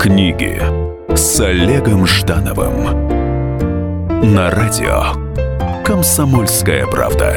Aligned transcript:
Книги 0.00 0.58
с 1.14 1.40
Олегом 1.40 2.06
Ждановым 2.06 2.84
на 4.34 4.50
радио 4.50 5.12
Комсомольская 5.84 6.86
правда. 6.86 7.36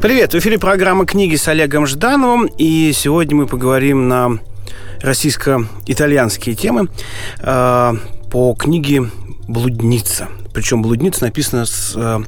Привет, 0.00 0.32
в 0.32 0.38
эфире 0.38 0.58
программа 0.58 1.04
«Книги» 1.04 1.36
с 1.36 1.46
Олегом 1.48 1.86
Ждановым, 1.86 2.46
и 2.46 2.92
сегодня 2.94 3.36
мы 3.36 3.46
поговорим 3.46 4.08
на 4.08 4.38
российско-итальянские 5.02 6.54
темы 6.54 6.88
э, 7.40 7.92
по 8.30 8.54
книге 8.54 9.10
«Блудница». 9.46 10.28
Причем 10.54 10.80
«Блудница» 10.80 11.24
написана 11.24 11.66
с 11.66 11.92
э, 11.96 12.20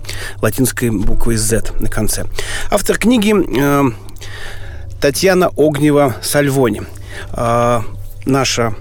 латинской 0.42 0.90
буквой 0.90 1.36
«Z» 1.36 1.72
на 1.80 1.88
конце. 1.88 2.26
Автор 2.70 2.98
книги 2.98 3.32
э, 3.32 3.90
Татьяна 5.02 5.50
Огнева-Сальвони. 5.56 6.84
Э, 7.32 7.80
наша 8.24 8.74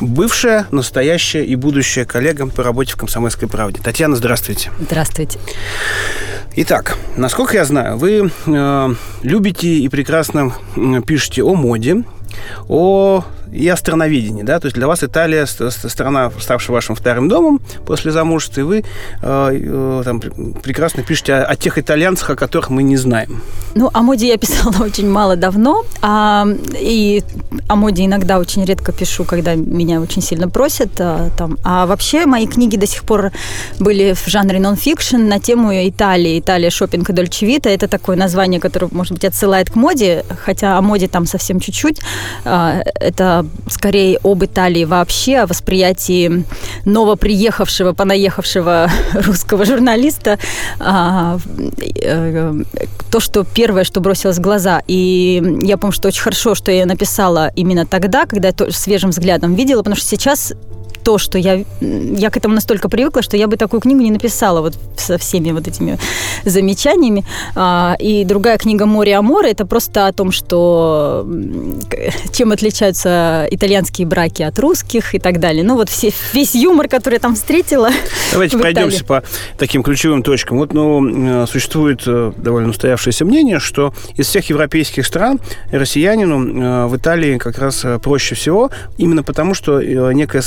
бывшая, 0.00 0.66
настоящая 0.70 1.44
и 1.44 1.54
будущая 1.54 2.06
коллега 2.06 2.46
по 2.46 2.62
работе 2.62 2.94
в 2.94 2.96
«Комсомольской 2.96 3.46
правде». 3.46 3.78
Татьяна, 3.84 4.16
здравствуйте. 4.16 4.70
Здравствуйте. 4.80 5.38
Итак, 6.56 6.96
насколько 7.18 7.58
я 7.58 7.66
знаю, 7.66 7.98
вы 7.98 8.32
э, 8.46 8.94
любите 9.22 9.68
и 9.68 9.88
прекрасно 9.90 10.54
пишете 11.06 11.42
о 11.42 11.54
моде, 11.54 12.04
о 12.66 13.22
и 13.52 13.68
о 13.68 13.76
да, 13.80 14.60
то 14.60 14.66
есть 14.66 14.76
для 14.76 14.86
вас 14.86 15.02
Италия 15.02 15.46
страна, 15.46 16.30
ставшая 16.38 16.74
вашим 16.74 16.94
вторым 16.94 17.28
домом 17.28 17.60
после 17.86 18.12
замужества, 18.12 18.60
и 18.60 18.64
вы 18.64 18.78
э, 18.78 18.82
э, 19.22 20.02
там 20.04 20.20
прекрасно 20.20 21.02
пишете 21.02 21.34
о, 21.34 21.44
о 21.44 21.56
тех 21.56 21.78
итальянцах, 21.78 22.30
о 22.30 22.36
которых 22.36 22.70
мы 22.70 22.82
не 22.82 22.96
знаем. 22.96 23.42
Ну, 23.74 23.90
о 23.92 24.02
моде 24.02 24.28
я 24.28 24.36
писала 24.36 24.74
очень 24.84 25.08
мало 25.08 25.36
давно, 25.36 25.84
а, 26.02 26.46
и 26.78 27.22
о 27.68 27.76
моде 27.76 28.04
иногда 28.04 28.38
очень 28.38 28.64
редко 28.64 28.92
пишу, 28.92 29.24
когда 29.24 29.54
меня 29.54 30.00
очень 30.00 30.22
сильно 30.22 30.48
просят. 30.48 31.00
А, 31.00 31.30
там. 31.36 31.58
а 31.64 31.86
вообще 31.86 32.26
мои 32.26 32.46
книги 32.46 32.76
до 32.76 32.86
сих 32.86 33.04
пор 33.04 33.32
были 33.78 34.14
в 34.14 34.26
жанре 34.26 34.60
нон-фикшн 34.60 35.16
на 35.16 35.40
тему 35.40 35.72
Италии, 35.72 36.38
Италия, 36.38 36.70
шопинг 36.70 37.10
и 37.10 37.12
Дольче 37.12 37.46
Вита. 37.46 37.70
Это 37.70 37.88
такое 37.88 38.16
название, 38.16 38.60
которое, 38.60 38.88
может 38.92 39.12
быть, 39.12 39.24
отсылает 39.24 39.70
к 39.70 39.74
моде, 39.74 40.24
хотя 40.44 40.78
о 40.78 40.82
моде 40.82 41.08
там 41.08 41.26
совсем 41.26 41.60
чуть-чуть. 41.60 42.00
А, 42.44 42.82
это 42.94 43.39
скорее 43.68 44.18
об 44.22 44.44
Италии 44.44 44.84
вообще, 44.84 45.38
о 45.38 45.46
восприятии 45.46 46.44
новоприехавшего, 46.84 47.92
понаехавшего 47.92 48.90
русского 49.14 49.64
журналиста, 49.64 50.38
а, 50.78 51.38
э, 52.02 52.54
то, 53.10 53.20
что 53.20 53.44
первое, 53.44 53.84
что 53.84 54.00
бросилось 54.00 54.38
в 54.38 54.40
глаза. 54.40 54.82
И 54.86 55.58
я 55.62 55.76
помню, 55.76 55.92
что 55.92 56.08
очень 56.08 56.22
хорошо, 56.22 56.54
что 56.54 56.70
я 56.70 56.86
написала 56.86 57.50
именно 57.56 57.86
тогда, 57.86 58.26
когда 58.26 58.48
я 58.48 58.70
свежим 58.70 59.10
взглядом 59.10 59.54
видела, 59.54 59.78
потому 59.78 59.96
что 59.96 60.06
сейчас 60.06 60.52
то, 61.02 61.18
что 61.18 61.38
я, 61.38 61.64
я 61.80 62.30
к 62.30 62.36
этому 62.36 62.54
настолько 62.54 62.88
привыкла, 62.88 63.22
что 63.22 63.36
я 63.36 63.46
бы 63.46 63.56
такую 63.56 63.80
книгу 63.80 64.00
не 64.00 64.10
написала 64.10 64.60
вот 64.60 64.74
со 64.96 65.18
всеми 65.18 65.50
вот 65.50 65.66
этими 65.66 65.98
замечаниями. 66.44 67.24
А, 67.54 67.96
и 67.98 68.24
другая 68.24 68.58
книга 68.58 68.86
«Море 68.86 69.16
Аморе»— 69.16 69.50
это 69.52 69.66
просто 69.66 70.06
о 70.06 70.12
том, 70.12 70.32
что 70.32 71.26
чем 72.32 72.52
отличаются 72.52 73.46
итальянские 73.50 74.06
браки 74.06 74.42
от 74.42 74.58
русских 74.58 75.14
и 75.14 75.18
так 75.18 75.40
далее. 75.40 75.64
Ну 75.64 75.76
вот 75.76 75.88
все, 75.88 76.12
весь 76.32 76.54
юмор, 76.54 76.88
который 76.88 77.14
я 77.14 77.20
там 77.20 77.34
встретила 77.34 77.90
Давайте 78.32 78.58
пройдемся 78.58 79.04
по 79.04 79.22
таким 79.58 79.82
ключевым 79.82 80.22
точкам. 80.22 80.58
Вот, 80.58 80.72
ну, 80.72 81.46
существует 81.46 82.02
э, 82.06 82.32
довольно 82.36 82.70
устоявшееся 82.70 83.24
мнение, 83.24 83.58
что 83.58 83.92
из 84.14 84.26
всех 84.26 84.48
европейских 84.50 85.06
стран 85.06 85.40
россиянину 85.70 86.84
э, 86.84 86.86
в 86.86 86.96
Италии 86.96 87.38
как 87.38 87.58
раз 87.58 87.84
э, 87.84 87.98
проще 87.98 88.34
всего, 88.34 88.70
именно 88.98 89.22
потому, 89.22 89.54
что 89.54 89.80
некая 89.80 90.42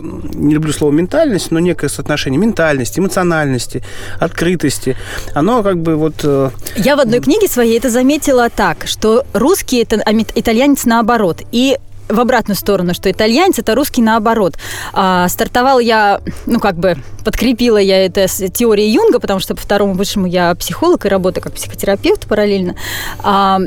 не 0.00 0.54
люблю 0.54 0.72
слово 0.72 0.92
ментальность, 0.92 1.50
но 1.50 1.58
некое 1.60 1.88
соотношение 1.88 2.40
ментальности, 2.40 3.00
эмоциональности, 3.00 3.82
открытости, 4.18 4.96
оно 5.34 5.62
как 5.62 5.78
бы 5.78 5.96
вот... 5.96 6.14
Э, 6.24 6.50
Я 6.76 6.96
в 6.96 7.00
одной 7.00 7.20
книге 7.20 7.48
своей 7.48 7.78
это 7.78 7.90
заметила 7.90 8.48
так, 8.50 8.86
что 8.86 9.24
русский 9.32 9.82
это 9.82 10.00
а 10.04 10.12
итальянец 10.12 10.84
наоборот. 10.84 11.42
И 11.52 11.76
в 12.08 12.20
обратную 12.20 12.56
сторону, 12.56 12.94
что 12.94 13.10
итальянец 13.10 13.58
это 13.58 13.74
русский 13.74 14.02
наоборот. 14.02 14.54
А, 14.92 15.28
стартовал 15.28 15.78
я, 15.78 16.20
ну 16.46 16.60
как 16.60 16.76
бы 16.76 16.96
подкрепила 17.24 17.78
я 17.78 18.04
это 18.04 18.28
с 18.28 18.48
теорией 18.50 18.92
Юнга, 18.92 19.18
потому 19.18 19.40
что 19.40 19.54
по 19.54 19.62
второму 19.62 19.94
высшему 19.94 20.26
я 20.26 20.54
психолог 20.54 21.06
и 21.06 21.08
работаю 21.08 21.42
как 21.42 21.54
психотерапевт 21.54 22.26
параллельно. 22.26 22.74
А, 23.22 23.60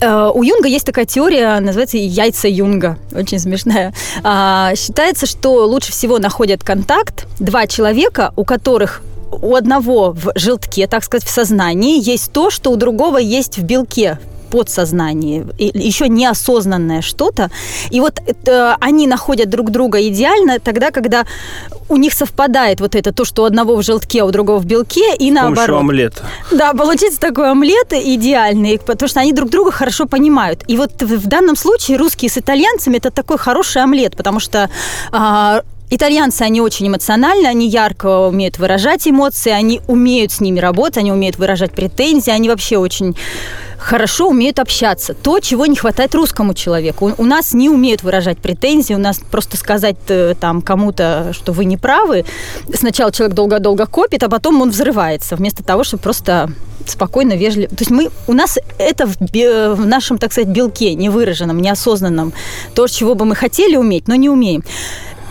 у 0.00 0.42
Юнга 0.42 0.68
есть 0.68 0.84
такая 0.84 1.06
теория, 1.06 1.58
называется 1.60 1.96
яйца 1.96 2.48
Юнга, 2.48 2.98
очень 3.12 3.38
смешная. 3.38 3.94
А, 4.22 4.74
считается, 4.76 5.26
что 5.26 5.66
лучше 5.66 5.92
всего 5.92 6.18
находят 6.18 6.62
контакт 6.62 7.26
два 7.38 7.66
человека, 7.66 8.32
у 8.36 8.44
которых 8.44 9.02
у 9.30 9.54
одного 9.54 10.12
в 10.12 10.32
желтке, 10.34 10.86
так 10.86 11.04
сказать, 11.04 11.26
в 11.26 11.30
сознании 11.30 12.02
есть 12.02 12.32
то, 12.32 12.50
что 12.50 12.70
у 12.70 12.76
другого 12.76 13.18
есть 13.18 13.58
в 13.58 13.62
белке, 13.62 14.18
подсознании, 14.50 15.46
еще 15.58 16.08
неосознанное 16.08 17.02
что-то. 17.02 17.50
И 17.90 18.00
вот 18.00 18.20
это, 18.26 18.76
они 18.80 19.06
находят 19.06 19.48
друг 19.50 19.70
друга 19.70 20.06
идеально 20.08 20.58
тогда, 20.58 20.90
когда 20.90 21.26
у 21.88 21.96
них 21.96 22.12
совпадает 22.12 22.80
вот 22.80 22.94
это, 22.94 23.12
то, 23.12 23.24
что 23.24 23.42
у 23.42 23.44
одного 23.46 23.76
в 23.76 23.82
желтке, 23.82 24.22
а 24.22 24.24
у 24.24 24.30
другого 24.30 24.58
в 24.58 24.64
белке, 24.64 25.14
и 25.16 25.30
наоборот. 25.30 25.80
омлета. 25.80 26.22
Да, 26.50 26.72
получается 26.72 27.20
такой 27.20 27.50
омлет 27.50 27.92
идеальный, 27.92 28.78
потому 28.78 29.08
что 29.08 29.20
они 29.20 29.32
друг 29.32 29.50
друга 29.50 29.70
хорошо 29.70 30.06
понимают. 30.06 30.64
И 30.68 30.76
вот 30.76 31.02
в 31.02 31.26
данном 31.26 31.56
случае 31.56 31.96
русские 31.96 32.30
с 32.30 32.38
итальянцами 32.38 32.96
это 32.96 33.10
такой 33.10 33.38
хороший 33.38 33.82
омлет, 33.82 34.16
потому 34.16 34.40
что 34.40 34.68
а, 35.12 35.62
Итальянцы, 35.88 36.42
они 36.42 36.60
очень 36.60 36.88
эмоциональны, 36.88 37.46
они 37.46 37.68
ярко 37.68 38.26
умеют 38.26 38.58
выражать 38.58 39.06
эмоции, 39.06 39.52
они 39.52 39.80
умеют 39.86 40.32
с 40.32 40.40
ними 40.40 40.58
работать, 40.58 40.98
они 40.98 41.12
умеют 41.12 41.38
выражать 41.38 41.70
претензии, 41.70 42.30
они 42.30 42.48
вообще 42.48 42.76
очень 42.76 43.16
хорошо 43.86 44.28
умеют 44.28 44.58
общаться. 44.58 45.14
То, 45.14 45.38
чего 45.38 45.66
не 45.66 45.76
хватает 45.76 46.14
русскому 46.14 46.54
человеку. 46.54 47.14
У, 47.16 47.24
нас 47.24 47.54
не 47.54 47.70
умеют 47.70 48.02
выражать 48.02 48.38
претензии, 48.38 48.94
у 48.94 48.98
нас 48.98 49.20
просто 49.30 49.56
сказать 49.56 49.96
э, 50.08 50.34
там 50.38 50.60
кому-то, 50.60 51.30
что 51.32 51.52
вы 51.52 51.64
не 51.64 51.76
правы. 51.76 52.24
Сначала 52.74 53.12
человек 53.12 53.36
долго-долго 53.36 53.86
копит, 53.86 54.24
а 54.24 54.28
потом 54.28 54.60
он 54.60 54.70
взрывается, 54.70 55.36
вместо 55.36 55.62
того, 55.62 55.84
чтобы 55.84 56.02
просто 56.02 56.50
спокойно, 56.84 57.34
вежливо. 57.34 57.68
То 57.68 57.76
есть 57.78 57.90
мы, 57.92 58.10
у 58.26 58.32
нас 58.32 58.58
это 58.78 59.06
в, 59.06 59.16
в 59.20 59.86
нашем, 59.86 60.18
так 60.18 60.32
сказать, 60.32 60.48
белке, 60.50 60.94
невыраженном, 60.94 61.60
неосознанном. 61.60 62.32
То, 62.74 62.88
чего 62.88 63.14
бы 63.14 63.24
мы 63.24 63.36
хотели 63.36 63.76
уметь, 63.76 64.08
но 64.08 64.16
не 64.16 64.28
умеем. 64.28 64.64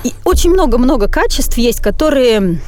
И 0.05 0.13
очень 0.23 0.51
много-много 0.51 1.09
качеств 1.09 1.57
есть, 1.57 1.81
которые 1.81 2.61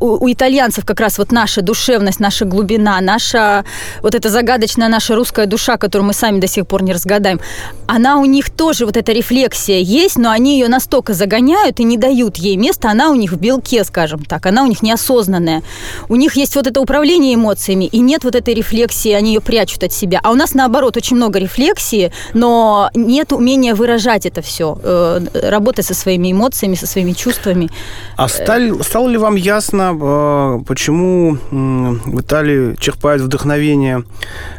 у, 0.00 0.24
у 0.24 0.32
итальянцев 0.32 0.84
как 0.84 1.00
раз 1.00 1.18
вот 1.18 1.32
наша 1.32 1.62
душевность, 1.62 2.20
наша 2.20 2.44
глубина, 2.44 3.00
наша 3.00 3.64
вот 4.02 4.14
эта 4.14 4.28
загадочная 4.28 4.88
наша 4.88 5.14
русская 5.14 5.46
душа, 5.46 5.76
которую 5.76 6.06
мы 6.06 6.12
сами 6.12 6.40
до 6.40 6.46
сих 6.46 6.66
пор 6.66 6.82
не 6.82 6.92
разгадаем, 6.92 7.40
она 7.86 8.18
у 8.18 8.24
них 8.24 8.50
тоже 8.50 8.86
вот 8.86 8.96
эта 8.96 9.12
рефлексия 9.12 9.78
есть, 9.78 10.16
но 10.16 10.30
они 10.30 10.58
ее 10.58 10.68
настолько 10.68 11.14
загоняют 11.14 11.80
и 11.80 11.84
не 11.84 11.96
дают 11.96 12.36
ей 12.36 12.56
места, 12.56 12.90
она 12.90 13.10
у 13.10 13.14
них 13.14 13.32
в 13.32 13.40
белке, 13.40 13.84
скажем 13.84 14.24
так, 14.24 14.46
она 14.46 14.62
у 14.62 14.66
них 14.66 14.82
неосознанная. 14.82 15.62
У 16.08 16.16
них 16.16 16.36
есть 16.36 16.56
вот 16.56 16.66
это 16.66 16.80
управление 16.80 17.34
эмоциями, 17.34 17.84
и 17.84 17.98
нет 18.00 18.24
вот 18.24 18.34
этой 18.34 18.54
рефлексии, 18.54 19.12
они 19.12 19.34
ее 19.34 19.40
прячут 19.40 19.82
от 19.84 19.92
себя. 19.92 20.20
А 20.22 20.30
у 20.30 20.34
нас 20.34 20.54
наоборот 20.54 20.96
очень 20.96 21.16
много 21.16 21.38
рефлексии, 21.38 22.12
но 22.34 22.90
нет 22.94 23.32
умения 23.32 23.74
выражать 23.74 24.26
это 24.26 24.42
все, 24.42 24.78
э, 24.82 25.20
работать 25.50 25.86
со 25.86 25.94
своими 25.94 26.32
эмоциями, 26.32 26.74
со 26.74 26.86
своими 26.86 27.12
чувствами. 27.12 27.70
А 28.16 28.28
стал, 28.28 28.82
стал 28.82 29.08
ли 29.08 29.18
вам 29.20 29.36
ясно, 29.36 29.96
э, 30.00 30.60
почему 30.66 31.38
в 31.50 32.20
Италии 32.20 32.74
черпают 32.78 33.22
вдохновение 33.22 34.04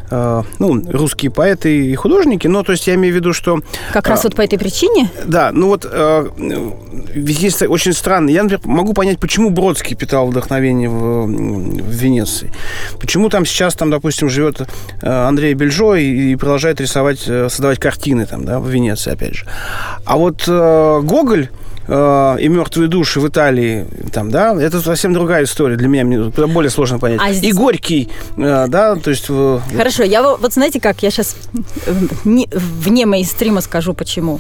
э, 0.10 0.44
ну, 0.60 0.82
русские 0.92 1.32
поэты 1.32 1.88
и 1.88 1.96
художники, 1.96 2.48
но 2.48 2.64
то 2.64 2.72
есть 2.72 2.88
я 2.88 2.96
имею 2.96 3.14
в 3.14 3.18
виду, 3.18 3.34
что... 3.34 3.60
Как 3.92 4.08
раз 4.08 4.22
а, 4.22 4.24
вот 4.24 4.36
по 4.36 4.42
этой 4.42 4.58
причине? 4.58 5.10
Да, 5.26 5.52
ну 5.54 5.68
вот 5.68 5.86
ведь 7.14 7.40
есть 7.42 7.62
очень 7.64 7.94
странно. 7.94 8.30
Я, 8.30 8.44
например, 8.44 8.62
могу 8.66 8.94
понять, 8.94 9.20
почему 9.20 9.50
Бродский 9.50 9.96
питал 9.96 10.28
вдохновение 10.28 10.90
в, 10.90 11.26
в 11.26 11.90
Венеции. 11.90 12.52
Почему 13.00 13.30
там 13.30 13.46
сейчас, 13.46 13.76
там, 13.76 13.90
допустим, 13.90 14.30
живет 14.30 14.62
Андрей 15.02 15.54
Бельжо 15.54 15.96
и, 15.96 16.32
и 16.32 16.36
продолжает 16.36 16.80
рисовать, 16.80 17.20
создавать 17.20 17.80
картины 17.80 18.26
там, 18.26 18.46
да, 18.46 18.60
в 18.60 18.68
Венеции, 18.68 19.12
опять 19.12 19.36
же. 19.36 19.46
А 20.06 20.18
вот 20.18 20.48
Гоголь 20.48 21.50
э, 21.88 22.38
и 22.40 22.48
мертвые 22.48 22.88
души 22.88 23.20
в 23.20 23.28
Италии, 23.28 23.86
там, 24.12 24.32
да, 24.32 24.56
это 24.62 24.82
совсем 24.82 25.14
другая 25.14 25.44
история 25.44 25.76
для 25.76 25.88
меня, 25.88 26.04
мне 26.06 26.20
более 26.48 26.70
сложно 26.70 27.00
понять. 27.00 27.20
А 27.22 27.34
здесь... 27.34 27.52
И 27.52 27.54
Горький, 27.54 28.10
э, 28.38 28.66
да, 28.68 28.96
то 28.96 29.10
есть... 29.10 29.28
Хорошо, 29.76 30.04
я 30.04 30.24
вот 30.24 30.54
знаете 30.54 30.80
как, 30.80 31.04
я 31.04 31.12
сейчас 31.12 31.36
вне, 32.24 32.48
вне 32.52 33.06
моей 33.06 33.26
стрима 33.26 33.62
скажу 33.62 33.94
почему. 33.94 34.40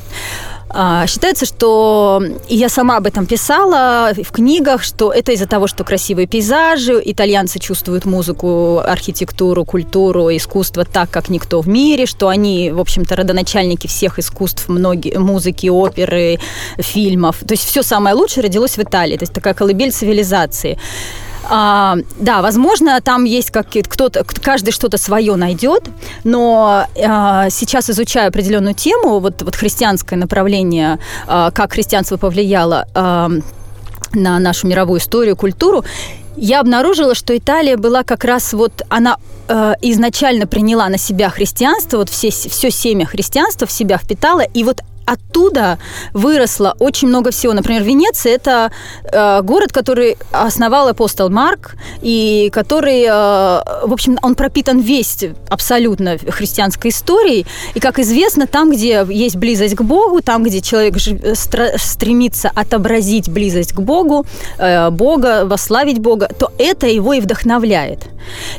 А, 0.74 1.06
считается, 1.08 1.46
что, 1.46 2.24
и 2.48 2.56
я 2.56 2.70
сама 2.70 2.98
об 2.98 3.06
этом 3.06 3.26
писала 3.26 4.12
в 4.14 4.32
книгах, 4.32 4.84
что 4.84 5.12
это 5.12 5.34
из-за 5.34 5.48
того, 5.48 5.68
что 5.68 5.84
красивые 5.84 6.28
пейзажи, 6.28 7.02
итальянцы 7.04 7.60
чувствуют 7.60 8.06
музыку, 8.06 8.80
архитектуру, 8.80 9.66
культуру, 9.66 10.30
искусство 10.36 10.86
так, 10.86 11.10
как 11.10 11.30
никто 11.30 11.62
в 11.62 11.68
мире, 11.68 12.06
что 12.06 12.30
они, 12.30 12.72
в 12.72 12.80
общем-то, 12.80 13.16
родоначальники 13.16 13.88
всех 13.88 14.20
искусств, 14.20 14.70
многие, 14.70 15.18
музыки, 15.18 15.68
оперы, 15.68 16.40
фильмов. 16.78 17.38
То 17.46 17.54
есть 17.54 17.66
все 17.66 17.84
самое 17.84 18.16
лучшее 18.16 18.44
родилось 18.44 18.78
в 18.78 18.80
Италии. 18.80 19.18
То 19.18 19.24
есть 19.24 19.34
такая 19.34 19.54
колыбель 19.54 19.92
цивилизации. 19.92 20.78
А, 21.54 21.98
да, 22.18 22.42
возможно, 22.42 23.02
там 23.02 23.26
есть 23.26 23.52
как 23.52 23.68
кто-то, 23.68 24.24
каждый 24.42 24.72
что-то 24.72 24.98
свое 24.98 25.36
найдет, 25.36 25.84
но 26.24 26.86
а, 27.06 27.50
сейчас 27.50 27.90
изучаю 27.90 28.30
определенную 28.30 28.74
тему, 28.74 29.20
вот, 29.20 29.42
вот 29.42 29.58
христианское 29.58 30.16
направление, 30.16 30.98
а, 31.28 31.52
как 31.52 31.74
христианство 31.74 32.16
повлияло 32.16 32.88
а, 32.96 33.30
на 34.14 34.40
нашу 34.40 34.68
мировую 34.68 35.02
историю, 35.02 35.36
культуру, 35.36 35.84
я 36.38 36.62
обнаружила, 36.62 37.16
что 37.16 37.38
Италия 37.38 37.76
была 37.76 38.04
как 38.04 38.24
раз 38.24 38.54
вот, 38.54 38.84
она 38.88 39.18
э, 39.50 39.74
изначально 39.82 40.48
приняла 40.48 40.88
на 40.88 40.98
себя 40.98 41.30
христианство, 41.30 41.98
вот 41.98 42.10
все, 42.10 42.32
все 42.32 42.72
семя 42.72 43.06
христианства 43.06 43.68
в 43.68 43.72
себя 43.72 43.98
впитала, 43.98 44.42
и 44.42 44.64
вот 44.64 44.80
оттуда 45.06 45.80
выросло 46.14 46.76
очень 46.80 47.08
много 47.08 47.32
всего. 47.32 47.54
Например, 47.54 47.84
Венеция– 47.84 48.34
это 48.36 48.72
э, 49.04 49.42
город, 49.42 49.72
который 49.72 50.18
основал 50.32 50.88
апостол 50.88 51.30
Марк, 51.30 51.76
и 52.02 52.50
который, 52.54 53.04
э, 53.04 53.10
в 53.10 53.94
общем, 53.94 54.18
он 54.22 54.36
пропитан 54.36 54.80
весь 54.80 55.26
абсолютно 55.50 56.18
христианской 56.18 56.92
историей. 56.92 57.46
И, 57.74 57.80
как 57.80 58.00
известно, 58.00 58.48
там, 58.48 58.72
где 58.72 59.06
есть 59.10 59.36
близость 59.36 59.76
к 59.76 59.82
Богу, 59.82 60.22
там, 60.22 60.44
где 60.44 60.62
человек 60.62 60.96
стремится 61.78 62.52
отобразить 62.56 63.30
близость 63.30 63.74
к 63.74 63.80
Богу, 63.80 64.26
э, 64.58 64.90
Бога, 64.90 65.46
вославить 65.46 66.00
Бога, 66.00 66.30
то 66.38 66.52
это 66.58 66.88
его 66.88 67.14
и 67.14 67.20
вдохновляет. 67.20 68.00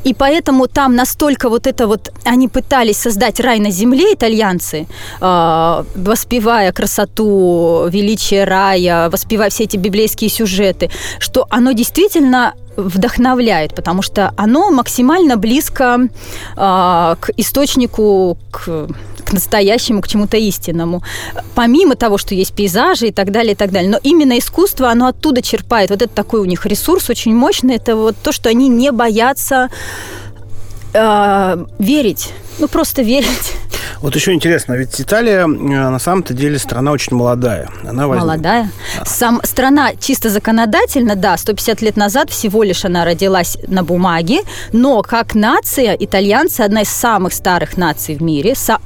И 0.05 0.15
поэтому 0.15 0.67
там 0.67 0.97
настолько 0.97 1.49
вот 1.49 1.67
это 1.67 1.87
вот, 1.87 2.13
они 2.25 2.49
пытались 2.49 2.97
создать 2.97 3.41
рай 3.41 3.61
на 3.61 3.71
земле, 3.71 4.15
итальянцы, 4.15 4.87
э, 5.21 5.85
воспевая 6.33 6.73
красоту, 6.73 7.89
величие 7.91 8.45
рая, 8.45 9.11
воспевая 9.11 9.51
все 9.51 9.65
эти 9.65 9.77
библейские 9.77 10.31
сюжеты, 10.31 10.91
что 11.19 11.47
оно 11.51 11.73
действительно 11.73 12.55
вдохновляет, 12.77 13.75
потому 13.75 14.01
что 14.01 14.33
оно 14.39 14.71
максимально 14.71 15.37
близко 15.37 15.99
э, 16.01 16.07
к 16.57 17.31
источнику, 17.37 18.39
к, 18.51 18.89
к 19.27 19.33
настоящему, 19.35 20.01
к 20.01 20.09
чему-то 20.09 20.39
истинному. 20.39 21.03
Помимо 21.55 21.97
того, 21.97 22.17
что 22.17 22.35
есть 22.35 22.55
пейзажи 22.55 23.09
и 23.09 23.13
так 23.13 23.31
далее, 23.31 23.53
и 23.53 23.57
так 23.57 23.71
далее. 23.71 23.91
Но 23.91 23.99
именно 24.03 24.39
искусство, 24.39 24.91
оно 24.91 25.09
оттуда 25.09 25.43
черпает. 25.43 25.91
Вот 25.91 26.01
это 26.01 26.15
такой 26.15 26.41
у 26.41 26.47
них 26.47 26.65
ресурс 26.65 27.11
очень 27.11 27.35
мощный. 27.35 27.77
Это 27.77 27.95
вот 27.95 28.17
то, 28.23 28.33
что 28.33 28.49
они 28.49 28.69
не 28.69 28.91
боятся 28.91 29.69
э, 30.95 31.67
верить. 31.79 32.31
Ну, 32.59 32.69
просто 32.69 33.03
верить. 33.03 33.55
Вот 34.03 34.17
еще 34.17 34.33
интересно, 34.33 34.73
ведь 34.73 35.01
Италия 35.01 35.43
э, 35.43 35.47
на 35.47 35.99
самом-то 36.01 36.35
деле 36.35 36.59
страна 36.59 36.91
очень 36.91 37.17
молодая. 37.17 37.69
Она 37.89 38.09
возник... 38.09 38.25
Молодая. 38.25 38.71
Сам, 39.05 39.41
страна 39.45 39.93
чисто 39.95 40.29
законодательно, 40.29 41.15
да, 41.15 41.37
150 41.37 41.83
лет 41.83 41.97
назад 41.97 42.29
всего 42.31 42.65
лишь 42.65 42.85
она 42.85 43.05
родилась 43.05 43.57
на 43.69 43.85
бумаге, 43.85 44.41
но 44.73 45.03
как 45.03 45.37
нация, 45.37 45.95
итальянцы 45.95 46.63
одна 46.63 46.83
из 46.83 46.89
самых 46.89 47.33
старых 47.33 47.77
наций 47.77 48.17
в 48.17 48.23
мире, 48.23 48.57
со, 48.57 48.79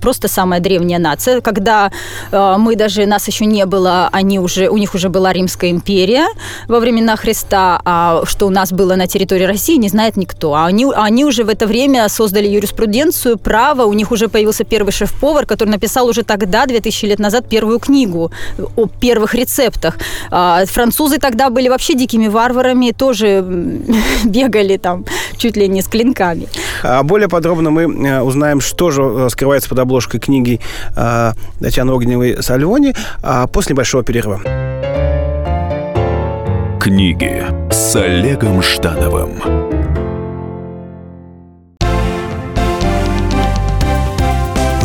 просто 0.00 0.28
самая 0.28 0.60
древняя 0.60 0.98
нация. 0.98 1.42
Когда 1.42 1.92
э, 2.30 2.56
мы 2.58 2.74
даже, 2.74 3.04
нас 3.04 3.28
еще 3.28 3.44
не 3.44 3.66
было, 3.66 4.08
они 4.10 4.38
уже, 4.38 4.70
у 4.70 4.78
них 4.78 4.94
уже 4.94 5.10
была 5.10 5.34
Римская 5.34 5.70
империя 5.70 6.26
во 6.66 6.80
времена 6.80 7.16
Христа, 7.16 7.78
а 7.84 8.22
что 8.24 8.46
у 8.46 8.50
нас 8.50 8.72
было 8.72 8.94
на 8.94 9.06
территории 9.06 9.44
России, 9.44 9.76
не 9.76 9.90
знает 9.90 10.16
никто. 10.16 10.54
А 10.54 10.64
они, 10.64 10.86
они 10.94 11.26
уже 11.26 11.44
в 11.44 11.50
это 11.50 11.66
время 11.66 12.08
создали 12.08 12.48
юриспруденцию, 12.48 13.11
право, 13.42 13.84
у 13.84 13.92
них 13.92 14.12
уже 14.12 14.28
появился 14.28 14.64
первый 14.64 14.92
шеф-повар, 14.92 15.46
который 15.46 15.70
написал 15.70 16.06
уже 16.06 16.22
тогда, 16.22 16.66
2000 16.66 17.06
лет 17.06 17.18
назад, 17.18 17.48
первую 17.48 17.78
книгу 17.78 18.30
о 18.76 18.86
первых 18.86 19.34
рецептах. 19.34 19.98
А, 20.30 20.64
французы 20.66 21.18
тогда 21.18 21.50
были 21.50 21.68
вообще 21.68 21.94
дикими 21.94 22.28
варварами, 22.28 22.92
тоже 22.92 23.44
бегали 24.24 24.76
там 24.76 25.04
чуть 25.36 25.56
ли 25.56 25.68
не 25.68 25.82
с 25.82 25.88
клинками. 25.88 26.48
А 26.82 27.02
более 27.02 27.28
подробно 27.28 27.70
мы 27.70 27.82
э, 27.82 28.20
узнаем, 28.20 28.60
что 28.60 28.90
же 28.90 29.02
э, 29.02 29.28
скрывается 29.30 29.68
под 29.68 29.78
обложкой 29.78 30.20
книги 30.20 30.60
э, 30.96 31.32
Татьяны 31.60 31.92
Огневой 31.92 32.42
Сальвони 32.42 32.94
после 33.52 33.74
небольшого 33.74 34.04
перерыва. 34.04 34.40
Книги 36.80 37.44
с 37.70 37.96
Олегом 37.96 38.62
Ждановым. 38.62 39.71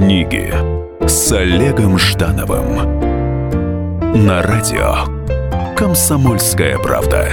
Книги 0.00 0.50
с 1.06 1.30
Олегом 1.30 1.98
Ждановым 1.98 2.74
на 4.24 4.40
радио 4.40 5.74
Комсомольская 5.76 6.78
правда. 6.78 7.28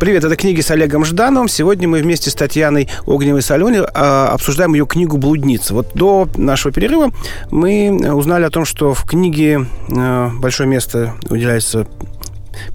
Привет, 0.00 0.24
это 0.24 0.36
книги 0.36 0.62
с 0.62 0.70
Олегом 0.70 1.04
Ждановым. 1.04 1.48
Сегодня 1.48 1.86
мы 1.86 2.00
вместе 2.00 2.30
с 2.30 2.34
Татьяной 2.34 2.88
Огневой 3.06 3.42
Соленой 3.42 3.84
а, 3.92 4.30
обсуждаем 4.32 4.72
ее 4.72 4.86
книгу 4.86 5.18
«Блудница». 5.18 5.74
Вот 5.74 5.90
до 5.94 6.26
нашего 6.36 6.72
перерыва 6.72 7.12
мы 7.50 8.10
узнали 8.14 8.44
о 8.44 8.50
том, 8.50 8.64
что 8.64 8.94
в 8.94 9.04
книге 9.04 9.66
а, 9.94 10.30
большое 10.40 10.66
место 10.66 11.12
уделяется 11.28 11.86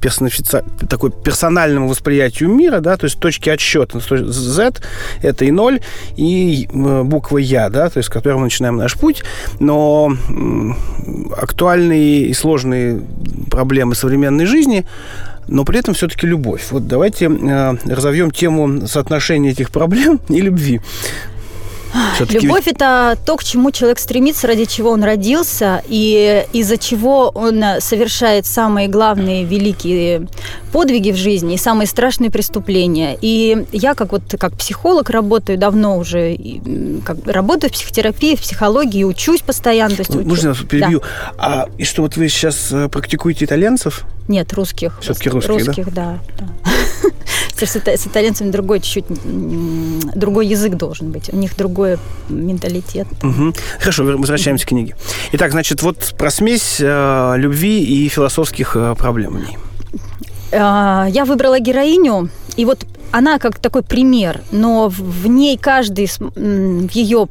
персонифици... 0.02 0.64
такой 0.90 1.12
персональному 1.12 1.88
восприятию 1.88 2.50
мира, 2.50 2.80
да, 2.80 2.98
то 2.98 3.06
есть 3.06 3.20
точки 3.20 3.50
отсчета. 3.50 4.00
Z– 4.00 4.74
это 5.22 5.46
и 5.46 5.52
ноль, 5.52 5.80
и 6.16 6.68
буква 6.72 7.38
Я, 7.38 7.70
да, 7.70 7.90
то 7.90 7.98
есть 7.98 8.08
с 8.08 8.12
которой 8.12 8.36
мы 8.36 8.44
начинаем 8.44 8.78
наш 8.78 8.96
путь. 8.96 9.24
Но 9.60 10.12
актуальные 11.38 12.28
и 12.28 12.34
сложные 12.34 13.02
проблемы 13.50 13.96
современной 13.96 14.46
жизни 14.46 14.86
но 15.48 15.64
при 15.64 15.80
этом 15.80 15.94
все-таки 15.94 16.28
любовь. 16.28 16.68
Вот 16.72 16.88
давайте 16.88 17.26
э, 17.26 17.76
разовьем 17.86 18.32
тему 18.32 18.86
соотношения 18.86 19.52
этих 19.52 19.72
проблем 19.72 20.20
и 20.30 20.42
любви. 20.42 20.82
Любовь 22.30 22.68
это 22.68 23.18
то, 23.26 23.38
к 23.38 23.44
чему 23.44 23.72
человек 23.72 24.00
стремится, 24.00 24.48
ради 24.48 24.66
чего 24.66 24.92
он 24.92 25.04
родился, 25.04 25.84
и 25.88 26.46
из-за 26.54 26.78
чего 26.78 27.30
он 27.34 27.64
совершает 27.80 28.46
самые 28.46 28.88
главные 28.88 29.44
великие 29.44 30.28
подвиги 30.72 31.12
в 31.12 31.16
жизни 31.16 31.56
и 31.56 31.58
самые 31.58 31.88
страшные 31.88 32.32
преступления. 32.32 33.18
И 33.22 33.66
я 33.72 33.96
как 33.96 34.12
вот 34.12 34.24
как 34.40 34.54
психолог 34.58 35.10
работаю 35.10 35.58
давно 35.58 35.98
уже, 35.98 36.38
как, 37.06 37.18
работаю 37.26 37.70
в 37.70 37.74
психотерапии, 37.74 38.36
в 38.36 38.42
психологии, 38.42 39.04
учусь 39.04 39.42
постоянно. 39.42 39.96
То 39.96 40.04
есть, 40.04 40.16
Можно 40.16 40.50
я 40.50 40.54
перебью? 40.54 41.00
Да. 41.00 41.06
А, 41.38 41.70
и 41.78 41.84
что, 41.84 42.02
вот 42.02 42.18
вы 42.18 42.28
сейчас 42.30 42.72
э, 42.72 42.90
практикуете 42.90 43.46
итальянцев? 43.46 44.06
Нет, 44.28 44.52
русских. 44.54 45.00
Все-таки 45.02 45.30
русских, 45.30 45.50
русских 45.50 45.94
да? 45.94 46.20
да. 46.38 46.46
да. 46.64 46.72
С, 47.58 47.64
с 47.64 48.08
итальянцами 48.08 48.52
другой 48.52 48.82
чуть-чуть 48.82 49.06
другой 50.16 50.48
язык 50.48 50.76
должен 50.76 51.12
быть. 51.12 51.34
У 51.34 51.36
них 51.36 51.58
другой 51.58 51.98
менталитет. 52.30 53.08
Угу. 53.24 53.54
Хорошо, 53.80 54.04
возвращаемся 54.04 54.66
к 54.66 54.70
книге. 54.70 54.96
Итак, 55.32 55.52
значит, 55.52 55.82
вот 55.82 56.14
про 56.18 56.30
смесь 56.30 56.78
э, 56.80 57.34
любви 57.38 57.84
и 57.84 58.08
философских 58.10 58.76
э, 58.76 58.96
проблем. 58.96 59.42
Э, 60.52 61.08
я 61.10 61.26
выбрала 61.26 61.60
героиню, 61.60 62.30
и 62.58 62.66
вот 62.66 62.86
она 63.12 63.40
как 63.40 63.60
такой 63.60 63.84
пример, 63.84 64.42
но 64.52 64.90
в 64.90 65.28
ней 65.28 65.58
каждый 65.58 66.08
в 66.08 66.92
ее 66.92 67.28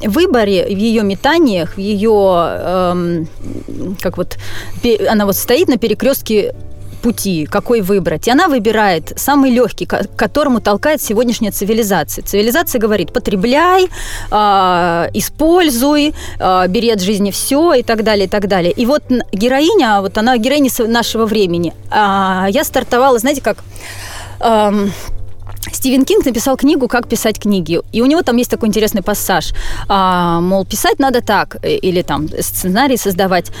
выборе, 0.00 0.64
в 0.66 0.78
ее 0.78 1.02
метаниях, 1.02 1.74
в 1.74 1.78
ее, 1.78 2.10
эм, 2.10 3.28
как 4.00 4.16
вот, 4.16 4.38
она 5.08 5.26
вот 5.26 5.36
стоит 5.36 5.68
на 5.68 5.76
перекрестке 5.76 6.54
пути, 7.02 7.46
какой 7.46 7.80
выбрать. 7.80 8.28
И 8.28 8.30
она 8.30 8.48
выбирает 8.48 9.12
самый 9.16 9.50
легкий, 9.50 9.86
к 9.86 10.08
которому 10.16 10.60
толкает 10.60 11.02
сегодняшняя 11.02 11.50
цивилизация. 11.50 12.24
Цивилизация 12.24 12.80
говорит, 12.80 13.12
потребляй, 13.12 13.88
э, 14.30 15.10
используй, 15.14 16.14
э, 16.38 16.68
бери 16.68 16.90
от 16.90 17.00
жизни 17.00 17.30
все 17.30 17.74
и 17.74 17.82
так 17.82 18.02
далее, 18.04 18.26
и 18.26 18.28
так 18.28 18.48
далее. 18.48 18.72
И 18.72 18.86
вот 18.86 19.02
героиня, 19.32 20.00
вот 20.00 20.18
она 20.18 20.38
героиня 20.38 20.70
нашего 20.88 21.26
времени. 21.26 21.72
А 21.90 22.46
я 22.50 22.64
стартовала, 22.64 23.18
знаете, 23.18 23.42
как... 23.42 23.58
Э, 24.40 24.88
Стивен 25.70 26.04
Кинг 26.04 26.24
написал 26.26 26.56
книгу 26.56 26.88
«Как 26.88 27.08
писать 27.08 27.38
книги». 27.38 27.80
И 27.92 28.02
у 28.02 28.06
него 28.06 28.22
там 28.22 28.36
есть 28.36 28.50
такой 28.50 28.68
интересный 28.68 29.02
пассаж. 29.02 29.52
А, 29.88 30.40
мол, 30.40 30.64
писать 30.64 30.98
надо 30.98 31.20
так, 31.20 31.56
э, 31.62 31.76
или 31.76 32.02
там 32.02 32.28
сценарий 32.40 32.96
создавать 32.96 33.52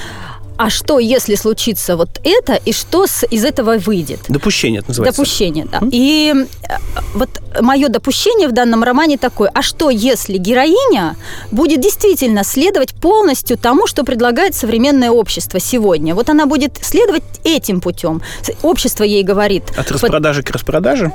а 0.56 0.70
что, 0.70 0.98
если 0.98 1.34
случится 1.34 1.96
вот 1.96 2.20
это, 2.24 2.54
и 2.54 2.72
что 2.72 3.06
с, 3.06 3.24
из 3.30 3.44
этого 3.44 3.78
выйдет? 3.78 4.20
Допущение 4.28 4.80
это 4.80 4.88
называется. 4.88 5.22
Допущение, 5.22 5.66
да. 5.70 5.78
Mm-hmm. 5.78 5.88
И 5.92 6.34
э, 6.34 6.74
вот 7.14 7.30
мое 7.60 7.88
допущение 7.88 8.48
в 8.48 8.52
данном 8.52 8.82
романе 8.82 9.18
такое, 9.18 9.50
а 9.52 9.62
что, 9.62 9.90
если 9.90 10.36
героиня 10.36 11.16
будет 11.50 11.80
действительно 11.80 12.44
следовать 12.44 12.94
полностью 12.94 13.56
тому, 13.58 13.86
что 13.86 14.04
предлагает 14.04 14.54
современное 14.54 15.10
общество 15.10 15.60
сегодня? 15.60 16.14
Вот 16.14 16.28
она 16.28 16.46
будет 16.46 16.78
следовать 16.82 17.24
этим 17.44 17.80
путем. 17.80 18.22
Общество 18.62 19.04
ей 19.04 19.22
говорит... 19.22 19.64
От 19.76 19.90
распродажи 19.90 20.42
под... 20.42 20.50
к 20.50 20.54
распродаже? 20.54 21.12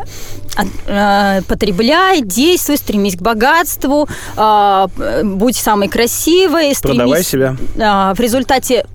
От, 0.56 0.68
э, 0.88 1.42
потребляй, 1.48 2.22
действуй, 2.22 2.78
стремись 2.78 3.16
к 3.16 3.22
богатству, 3.22 4.08
э, 4.36 4.88
будь 5.24 5.56
самой 5.56 5.88
красивой, 5.88 6.74
стремись... 6.76 6.98
Продавай 6.98 7.24
себя. 7.24 7.56
Э, 7.76 8.14
в 8.14 8.20
результате 8.20 8.86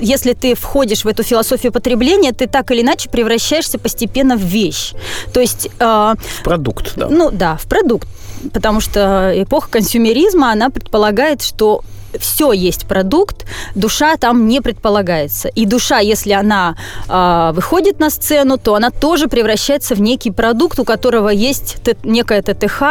если 0.00 0.32
ты 0.32 0.54
входишь 0.54 1.04
в 1.04 1.08
эту 1.08 1.22
философию 1.22 1.72
потребления, 1.72 2.32
ты 2.32 2.46
так 2.46 2.70
или 2.70 2.82
иначе 2.82 3.08
превращаешься 3.08 3.78
постепенно 3.78 4.36
в 4.36 4.40
вещь. 4.40 4.92
То 5.32 5.40
есть... 5.40 5.68
Э, 5.78 6.14
в 6.16 6.42
продукт, 6.42 6.92
да. 6.96 7.08
Ну 7.08 7.30
да, 7.30 7.56
в 7.56 7.66
продукт. 7.66 8.08
Потому 8.52 8.80
что 8.80 9.32
эпоха 9.34 9.70
консюмеризма, 9.70 10.50
она 10.50 10.70
предполагает, 10.70 11.42
что 11.42 11.82
все 12.18 12.52
есть 12.52 12.86
продукт, 12.86 13.44
душа 13.74 14.16
там 14.16 14.46
не 14.46 14.60
предполагается. 14.60 15.48
И 15.48 15.66
душа, 15.66 15.98
если 15.98 16.32
она 16.32 16.76
э, 17.08 17.52
выходит 17.54 18.00
на 18.00 18.10
сцену, 18.10 18.58
то 18.58 18.74
она 18.74 18.90
тоже 18.90 19.28
превращается 19.28 19.94
в 19.94 20.00
некий 20.00 20.30
продукт, 20.30 20.78
у 20.78 20.84
которого 20.84 21.28
есть 21.28 21.76
некая 22.02 22.42
ТТХ, 22.42 22.82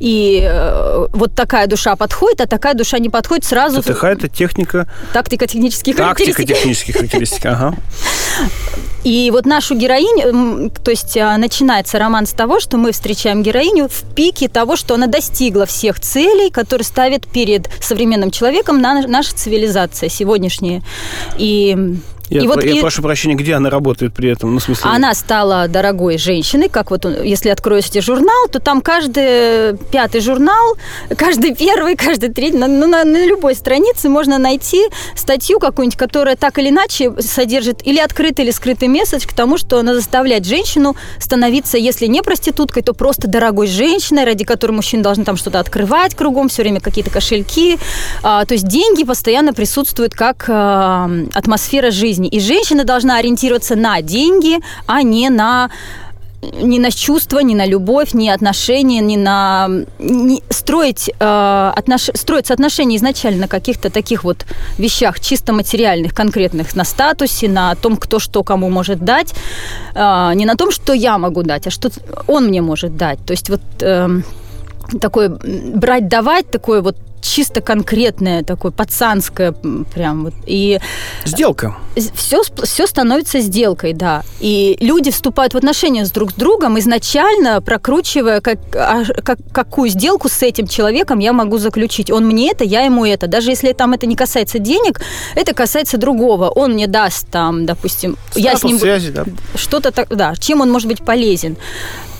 и 0.00 0.42
э, 0.44 1.06
вот 1.12 1.34
такая 1.34 1.66
душа 1.66 1.96
подходит, 1.96 2.40
а 2.40 2.46
такая 2.46 2.74
душа 2.74 2.98
не 2.98 3.08
подходит 3.08 3.44
сразу. 3.44 3.82
ТТХ– 3.82 4.04
это 4.04 4.28
техника... 4.28 4.88
Тактика 5.12 5.46
технических 5.46 5.96
характеристик. 5.96 6.36
Тактика 6.36 6.54
технических 6.54 6.94
характеристик, 6.94 7.46
ага. 7.46 7.74
И 9.04 9.30
вот 9.30 9.46
нашу 9.46 9.74
героиню, 9.74 10.70
то 10.70 10.90
есть 10.90 11.16
а, 11.16 11.36
начинается 11.38 11.98
роман 11.98 12.26
с 12.26 12.32
того, 12.32 12.60
что 12.60 12.76
мы 12.76 12.92
встречаем 12.92 13.42
героиню 13.42 13.88
в 13.88 14.02
пике 14.14 14.48
того, 14.48 14.76
что 14.76 14.94
она 14.94 15.06
достигла 15.06 15.66
всех 15.66 16.00
целей, 16.00 16.50
которые 16.50 16.84
ставит 16.84 17.26
перед 17.26 17.68
современным 17.80 18.30
человеком 18.30 18.57
наша 19.06 19.34
цивилизация 19.34 20.08
сегодняшняя. 20.08 20.82
И 21.36 21.76
я, 22.30 22.42
и 22.42 22.46
вот, 22.46 22.62
я 22.62 22.72
и... 22.72 22.80
прошу 22.80 23.02
прощения, 23.02 23.34
где 23.34 23.54
она 23.54 23.70
работает 23.70 24.12
при 24.12 24.30
этом? 24.30 24.54
Ну, 24.54 24.60
смысле... 24.60 24.90
Она 24.90 25.14
стала 25.14 25.68
дорогой 25.68 26.18
женщиной, 26.18 26.68
как 26.68 26.90
вот, 26.90 27.04
если 27.04 27.48
откроете 27.48 28.00
журнал, 28.00 28.48
то 28.50 28.60
там 28.60 28.80
каждый 28.80 29.76
пятый 29.90 30.20
журнал, 30.20 30.76
каждый 31.16 31.54
первый, 31.54 31.96
каждый 31.96 32.30
третий, 32.30 32.58
на, 32.58 32.68
на, 32.68 33.04
на 33.04 33.26
любой 33.26 33.54
странице 33.54 34.08
можно 34.08 34.38
найти 34.38 34.82
статью 35.16 35.58
какую-нибудь, 35.58 35.98
которая 35.98 36.36
так 36.36 36.58
или 36.58 36.68
иначе 36.68 37.12
содержит 37.20 37.86
или 37.86 37.98
открытый, 37.98 38.44
или 38.44 38.52
скрытый 38.52 38.88
месседж 38.88 39.26
к 39.26 39.32
тому, 39.32 39.56
что 39.56 39.78
она 39.78 39.94
заставляет 39.94 40.44
женщину 40.44 40.96
становиться, 41.18 41.78
если 41.78 42.06
не 42.06 42.22
проституткой, 42.22 42.82
то 42.82 42.92
просто 42.92 43.28
дорогой 43.28 43.66
женщиной, 43.66 44.24
ради 44.24 44.44
которой 44.44 44.72
мужчина 44.72 45.02
должен 45.02 45.24
там 45.24 45.36
что-то 45.36 45.60
открывать 45.60 46.14
кругом, 46.14 46.48
все 46.48 46.62
время 46.62 46.80
какие-то 46.80 47.10
кошельки. 47.10 47.78
А, 48.22 48.44
то 48.44 48.54
есть 48.54 48.66
деньги 48.66 49.04
постоянно 49.04 49.54
присутствуют 49.54 50.14
как 50.14 50.44
а, 50.48 51.10
атмосфера 51.32 51.90
жизни 51.90 52.17
жизни. 52.18 52.28
И 52.28 52.40
женщина 52.40 52.84
должна 52.84 53.18
ориентироваться 53.18 53.76
на 53.76 54.02
деньги, 54.02 54.58
а 54.86 55.02
не 55.02 55.30
на 55.30 55.70
ни 56.62 56.78
на 56.78 56.92
чувства, 56.92 57.40
ни 57.40 57.54
на 57.54 57.66
любовь, 57.66 58.14
ни 58.14 58.28
отношения, 58.28 59.00
ни 59.00 59.16
на 59.16 59.68
не, 59.98 60.40
строить 60.50 61.10
э, 61.18 61.72
отнош, 61.76 62.10
строить 62.14 62.52
отношения 62.52 62.96
изначально 62.96 63.40
на 63.40 63.48
каких-то 63.48 63.90
таких 63.90 64.22
вот 64.22 64.46
вещах 64.78 65.18
чисто 65.18 65.52
материальных, 65.52 66.14
конкретных, 66.14 66.76
на 66.76 66.84
статусе, 66.84 67.48
на 67.48 67.74
том, 67.74 67.96
кто 67.96 68.20
что 68.20 68.44
кому 68.44 68.70
может 68.70 69.00
дать, 69.00 69.34
э, 69.94 70.34
не 70.34 70.46
на 70.46 70.54
том, 70.54 70.70
что 70.70 70.92
я 70.92 71.18
могу 71.18 71.42
дать, 71.42 71.66
а 71.66 71.70
что 71.70 71.90
он 72.28 72.44
мне 72.46 72.62
может 72.62 72.96
дать. 72.96 73.18
То 73.26 73.32
есть 73.32 73.50
вот 73.50 73.62
э, 73.80 74.08
такое 75.00 75.30
брать 75.74 76.06
давать 76.06 76.50
такое 76.52 76.82
вот 76.82 76.96
чисто 77.20 77.60
конкретное, 77.60 78.42
такое 78.42 78.72
пацанское 78.72 79.52
прям 79.94 80.24
вот. 80.24 80.34
И 80.46 80.78
Сделка. 81.24 81.76
Все, 82.14 82.42
все 82.62 82.86
становится 82.86 83.40
сделкой, 83.40 83.92
да. 83.92 84.22
И 84.40 84.76
люди 84.80 85.10
вступают 85.10 85.54
в 85.54 85.56
отношения 85.56 86.04
с 86.04 86.10
друг 86.10 86.30
с 86.30 86.34
другом, 86.34 86.78
изначально 86.78 87.60
прокручивая, 87.60 88.40
как, 88.40 88.58
а, 88.74 89.04
как, 89.24 89.38
какую 89.52 89.90
сделку 89.90 90.28
с 90.28 90.42
этим 90.42 90.66
человеком 90.66 91.18
я 91.18 91.32
могу 91.32 91.58
заключить. 91.58 92.10
Он 92.10 92.26
мне 92.26 92.50
это, 92.50 92.64
я 92.64 92.82
ему 92.82 93.04
это. 93.04 93.26
Даже 93.26 93.50
если 93.50 93.72
там 93.72 93.92
это 93.92 94.06
не 94.06 94.16
касается 94.16 94.58
денег, 94.58 95.00
это 95.34 95.54
касается 95.54 95.98
другого. 95.98 96.48
Он 96.48 96.72
мне 96.72 96.86
даст 96.86 97.28
там, 97.30 97.66
допустим, 97.66 98.16
Статус 98.30 98.42
я 98.42 98.56
с 98.56 98.64
ним... 98.64 98.78
Связи, 98.78 99.10
да. 99.10 99.24
Что-то 99.54 99.90
так, 99.90 100.08
да, 100.14 100.34
чем 100.36 100.60
он 100.60 100.70
может 100.70 100.88
быть 100.88 101.04
полезен. 101.04 101.56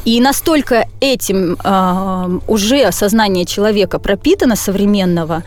И 0.04 0.20
настолько 0.20 0.86
этим 1.00 1.56
э, 1.62 2.38
уже 2.46 2.92
сознание 2.92 3.44
человека 3.44 3.98
пропитано 3.98 4.56
современного, 4.56 5.42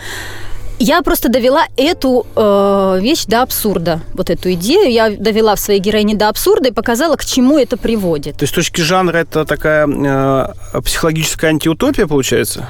я 0.84 1.04
просто 1.04 1.30
довела 1.30 1.68
эту 1.78 2.26
э, 2.36 3.00
вещь 3.02 3.26
до 3.26 3.44
абсурда, 3.44 4.02
вот 4.14 4.32
эту 4.32 4.54
идею. 4.54 4.92
Я 4.92 5.12
довела 5.12 5.56
в 5.56 5.60
своей 5.60 5.80
героине 5.80 6.16
до 6.16 6.28
абсурда 6.28 6.70
и 6.70 6.72
показала, 6.72 7.16
к 7.18 7.26
чему 7.26 7.60
это 7.60 7.78
приводит. 7.78 8.38
То 8.38 8.44
есть 8.44 8.54
с 8.54 8.56
точки 8.56 8.82
жанра 8.82 9.20
это 9.20 9.46
такая 9.46 9.88
э, 9.88 10.82
психологическая 10.82 11.52
антиутопия, 11.52 12.08
получается? 12.08 12.68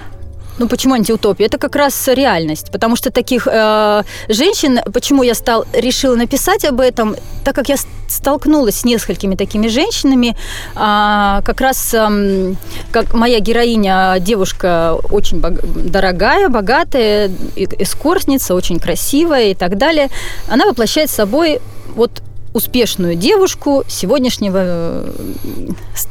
Ну, 0.61 0.67
почему 0.67 0.93
антиутопия? 0.93 1.47
Это 1.47 1.57
как 1.57 1.75
раз 1.75 2.07
реальность. 2.07 2.71
Потому 2.71 2.95
что 2.95 3.09
таких 3.09 3.47
э, 3.51 4.03
женщин, 4.29 4.79
почему 4.93 5.23
я 5.23 5.33
стал, 5.33 5.65
решила 5.73 6.15
написать 6.15 6.65
об 6.65 6.79
этом, 6.79 7.15
так 7.43 7.55
как 7.55 7.69
я 7.69 7.77
столкнулась 8.07 8.75
с 8.75 8.85
несколькими 8.85 9.35
такими 9.35 9.67
женщинами, 9.69 10.35
э, 10.75 11.41
как 11.43 11.61
раз 11.61 11.95
э, 11.95 12.53
как 12.91 13.15
моя 13.15 13.39
героиня, 13.39 14.17
девушка 14.19 14.99
очень 15.11 15.39
бог, 15.39 15.53
дорогая, 15.63 16.47
богатая, 16.49 17.31
эскортница, 17.55 18.53
очень 18.53 18.79
красивая 18.79 19.45
и 19.45 19.55
так 19.55 19.79
далее, 19.79 20.09
она 20.47 20.67
воплощает 20.67 21.09
собой 21.09 21.59
вот 21.95 22.21
успешную 22.53 23.15
девушку 23.15 23.83
сегодняшнего 23.87 24.59
э, 24.61 25.11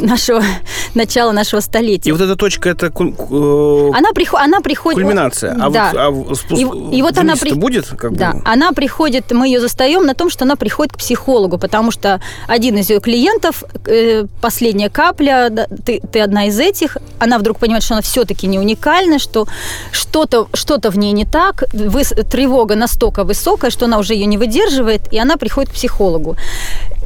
нашего 0.00 0.42
начала 0.94 1.32
нашего 1.32 1.60
столетия. 1.60 2.10
И 2.10 2.12
вот 2.12 2.20
эта 2.20 2.36
точка 2.36 2.70
это 2.70 2.86
э, 2.86 3.90
она, 3.94 4.12
приход, 4.14 4.40
она 4.40 4.60
приходит 4.60 5.00
кульминация. 5.00 5.56
А 5.60 5.70
да. 5.70 6.10
вот, 6.10 6.30
а 6.30 6.34
спуск, 6.34 6.60
и, 6.60 6.96
и 6.96 7.02
вот 7.02 7.18
она 7.18 7.36
при... 7.36 7.52
будет 7.52 7.86
как 7.88 8.16
да. 8.16 8.32
бы? 8.32 8.42
Она 8.44 8.72
приходит, 8.72 9.30
мы 9.32 9.46
ее 9.46 9.60
застаем 9.60 10.06
на 10.06 10.14
том, 10.14 10.30
что 10.30 10.44
она 10.44 10.56
приходит 10.56 10.94
к 10.94 10.98
психологу, 10.98 11.58
потому 11.58 11.90
что 11.90 12.20
один 12.46 12.78
из 12.78 12.88
ее 12.90 13.00
клиентов, 13.00 13.64
э, 13.86 14.24
последняя 14.40 14.88
капля, 14.88 15.50
ты, 15.84 16.00
ты 16.00 16.20
одна 16.20 16.46
из 16.46 16.58
этих, 16.58 16.96
она 17.18 17.38
вдруг 17.38 17.58
понимает, 17.58 17.82
что 17.82 17.94
она 17.94 18.02
все-таки 18.02 18.46
не 18.46 18.58
уникальна, 18.58 19.18
что 19.18 19.46
что-то 19.92 20.48
что 20.54 20.80
в 20.90 20.98
ней 20.98 21.12
не 21.12 21.26
так, 21.26 21.64
вы, 21.72 22.04
тревога 22.04 22.74
настолько 22.74 23.24
высокая, 23.24 23.70
что 23.70 23.84
она 23.84 23.98
уже 23.98 24.14
ее 24.14 24.26
не 24.26 24.38
выдерживает, 24.38 25.12
и 25.12 25.18
она 25.18 25.36
приходит 25.36 25.70
к 25.70 25.74
психологу 25.74 26.29
психологу. 26.34 26.36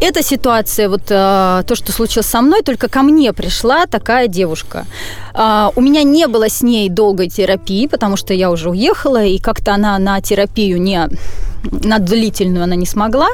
Эта 0.00 0.22
ситуация, 0.22 0.88
вот 0.88 1.02
э, 1.08 1.62
то, 1.66 1.74
что 1.74 1.92
случилось 1.92 2.26
со 2.26 2.42
мной, 2.42 2.62
только 2.62 2.88
ко 2.88 3.02
мне 3.02 3.32
пришла 3.32 3.86
такая 3.86 4.28
девушка. 4.28 4.86
Э, 5.34 5.70
у 5.76 5.80
меня 5.80 6.02
не 6.02 6.26
было 6.26 6.48
с 6.48 6.62
ней 6.62 6.88
долгой 6.88 7.28
терапии, 7.28 7.86
потому 7.86 8.16
что 8.16 8.34
я 8.34 8.50
уже 8.50 8.70
уехала, 8.70 9.24
и 9.24 9.38
как-то 9.38 9.74
она 9.74 9.98
на 9.98 10.20
терапию 10.20 10.80
не 10.80 11.08
на 11.84 11.98
длительную 11.98 12.64
она 12.64 12.76
не 12.76 12.86
смогла. 12.86 13.28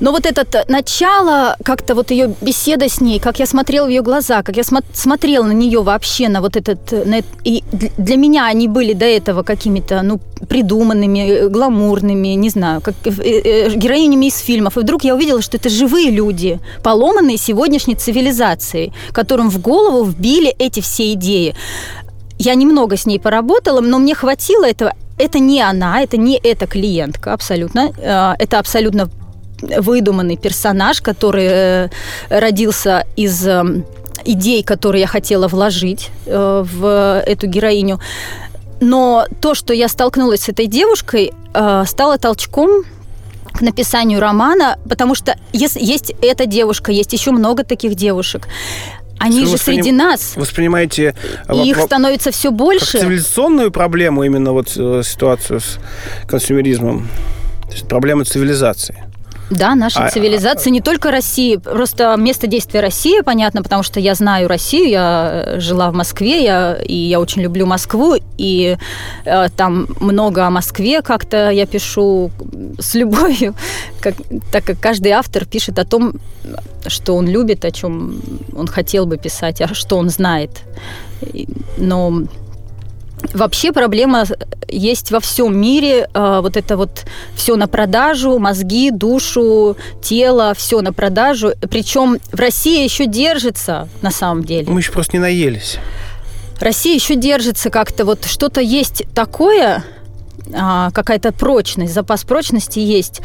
Но 0.00 0.12
вот 0.12 0.26
это 0.26 0.46
э, 0.58 0.64
начало, 0.68 1.56
как-то 1.64 1.94
вот 1.94 2.10
ее 2.10 2.34
беседа 2.40 2.88
с 2.88 3.00
ней, 3.00 3.18
как 3.18 3.38
я 3.38 3.46
смотрела 3.46 3.86
в 3.86 3.88
ее 3.88 4.02
глаза, 4.02 4.42
как 4.42 4.56
я 4.56 4.62
смо- 4.62 4.84
смотрела 4.92 5.44
на 5.44 5.52
нее 5.52 5.82
вообще, 5.82 6.28
на 6.28 6.40
вот 6.40 6.56
этот... 6.56 6.92
Э, 6.92 7.04
на, 7.04 7.22
и 7.44 7.62
для 7.96 8.16
меня 8.16 8.46
они 8.46 8.68
были 8.68 8.92
до 8.92 9.06
этого 9.06 9.42
какими-то, 9.42 10.02
ну, 10.02 10.20
придуманными, 10.48 11.18
э, 11.30 11.48
гламурными, 11.48 12.28
не 12.28 12.50
знаю, 12.50 12.82
как 12.82 12.94
героинями 13.04 14.26
из 14.26 14.38
фильмов. 14.38 14.76
И 14.76 14.80
вдруг 14.80 15.04
я 15.04 15.14
увидела, 15.14 15.40
что 15.40 15.56
это 15.56 15.70
живые 15.70 16.10
люди, 16.10 16.60
поломанные 16.82 17.38
сегодняшней 17.38 17.94
цивилизацией, 17.94 18.92
которым 19.12 19.50
в 19.50 19.60
голову 19.60 20.04
вбили 20.04 20.54
эти 20.58 20.80
все 20.80 21.14
идеи. 21.14 21.54
Я 22.38 22.54
немного 22.54 22.96
с 22.96 23.06
ней 23.06 23.18
поработала, 23.18 23.80
но 23.80 23.98
мне 23.98 24.14
хватило 24.14 24.66
этого. 24.66 24.92
Это 25.18 25.38
не 25.38 25.62
она, 25.62 26.02
это 26.02 26.18
не 26.18 26.36
эта 26.36 26.66
клиентка 26.66 27.32
абсолютно. 27.32 27.92
Это 27.98 28.58
абсолютно 28.58 29.08
выдуманный 29.62 30.36
персонаж, 30.36 31.00
который 31.00 31.46
э, 31.48 31.88
родился 32.28 33.06
из 33.16 33.46
э, 33.46 33.64
идей, 34.24 34.62
которые 34.62 35.02
я 35.02 35.06
хотела 35.06 35.48
вложить 35.48 36.10
э, 36.26 36.64
в 36.64 37.22
эту 37.26 37.46
героиню. 37.46 38.00
Но 38.80 39.26
то, 39.40 39.54
что 39.54 39.72
я 39.72 39.88
столкнулась 39.88 40.42
с 40.42 40.48
этой 40.50 40.66
девушкой, 40.66 41.32
стало 41.86 42.18
толчком 42.18 42.84
к 43.54 43.62
написанию 43.62 44.20
романа, 44.20 44.78
потому 44.86 45.14
что 45.14 45.34
есть, 45.54 45.76
есть 45.76 46.12
эта 46.20 46.44
девушка, 46.44 46.92
есть 46.92 47.10
еще 47.14 47.30
много 47.30 47.64
таких 47.64 47.94
девушек. 47.94 48.48
Они 49.18 49.46
же 49.46 49.52
восприним- 49.54 49.82
среди 49.82 49.92
нас. 49.92 50.34
Воспринимаете 50.36 51.14
их 51.50 51.80
становится 51.80 52.30
все 52.32 52.50
как 52.50 52.58
больше. 52.58 52.98
цивилизационную 52.98 53.70
проблему 53.70 54.24
именно 54.24 54.52
вот 54.52 54.68
ситуацию 54.68 55.60
с 55.60 55.78
консюмеризмом? 56.28 57.08
То 57.62 57.72
есть 57.72 57.88
проблема 57.88 58.26
цивилизации. 58.26 59.05
Да, 59.50 59.74
наша 59.74 60.06
А- 60.06 60.10
цивилизация 60.10 60.70
не 60.70 60.80
только 60.80 61.10
России, 61.10 61.56
просто 61.56 62.16
место 62.16 62.46
действия 62.46 62.80
России, 62.80 63.20
понятно, 63.20 63.62
потому 63.62 63.82
что 63.82 64.00
я 64.00 64.14
знаю 64.14 64.48
Россию, 64.48 64.88
я 64.88 65.30
э, 65.46 65.60
жила 65.60 65.90
в 65.90 65.94
Москве, 65.94 66.42
я, 66.42 66.74
и 66.74 66.94
я 66.94 67.20
очень 67.20 67.42
люблю 67.42 67.64
Москву, 67.66 68.16
и 68.38 68.76
э, 69.24 69.48
там 69.56 69.86
много 70.00 70.46
о 70.46 70.50
Москве 70.50 71.00
как-то 71.00 71.50
я 71.50 71.66
пишу 71.66 72.30
с 72.80 72.94
любовью, 72.94 73.54
как, 74.00 74.14
так 74.50 74.64
как 74.64 74.80
каждый 74.80 75.12
автор 75.12 75.44
пишет 75.44 75.78
о 75.78 75.84
том, 75.84 76.14
что 76.88 77.14
он 77.14 77.28
любит, 77.28 77.64
о 77.64 77.70
чем 77.70 78.20
он 78.56 78.66
хотел 78.66 79.06
бы 79.06 79.16
писать, 79.16 79.60
а 79.60 79.74
что 79.74 79.96
он 79.96 80.08
знает. 80.08 80.50
Но 81.76 82.22
Вообще 83.32 83.72
проблема 83.72 84.24
есть 84.68 85.10
во 85.10 85.20
всем 85.20 85.58
мире. 85.58 86.08
э, 86.12 86.40
Вот 86.42 86.56
это 86.56 86.76
вот 86.76 87.04
все 87.34 87.56
на 87.56 87.66
продажу, 87.66 88.38
мозги, 88.38 88.90
душу, 88.90 89.76
тело, 90.02 90.52
все 90.54 90.80
на 90.82 90.92
продажу. 90.92 91.52
Причем 91.70 92.18
в 92.32 92.38
России 92.38 92.84
еще 92.84 93.06
держится 93.06 93.88
на 94.02 94.10
самом 94.10 94.44
деле. 94.44 94.70
Мы 94.70 94.80
еще 94.80 94.92
просто 94.92 95.16
не 95.16 95.20
наелись. 95.20 95.78
Россия 96.60 96.94
еще 96.94 97.14
держится 97.16 97.70
как-то. 97.70 98.04
Вот 98.04 98.24
что-то 98.24 98.60
есть 98.60 99.02
такое, 99.14 99.84
а, 100.54 100.90
какая-то 100.90 101.32
прочность, 101.32 101.92
запас 101.94 102.24
прочности 102.24 102.78
есть. 102.78 103.20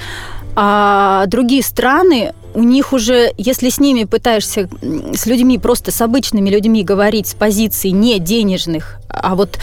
А 0.56 1.26
другие 1.28 1.64
страны, 1.64 2.34
у 2.54 2.64
них 2.64 2.94
уже, 2.94 3.32
если 3.38 3.70
с 3.70 3.80
ними 3.80 4.04
пытаешься, 4.04 4.70
с 5.14 5.26
людьми, 5.26 5.58
просто 5.58 5.92
с 5.92 6.02
обычными 6.02 6.50
людьми 6.50 6.84
говорить 6.84 7.28
с 7.28 7.34
позиции 7.34 7.90
не 7.90 8.20
денежных, 8.20 9.00
а 9.08 9.36
вот 9.36 9.60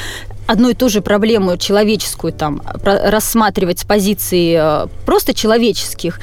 одну 0.47 0.71
и 0.71 0.75
ту 0.75 0.89
же 0.89 1.03
проблему 1.03 1.57
человеческую 1.59 2.33
там 2.33 2.63
рассматривать 2.83 3.81
с 3.81 3.85
позиции 3.85 4.57
э, 4.59 4.89
просто 5.05 5.35
человеческих, 5.35 6.19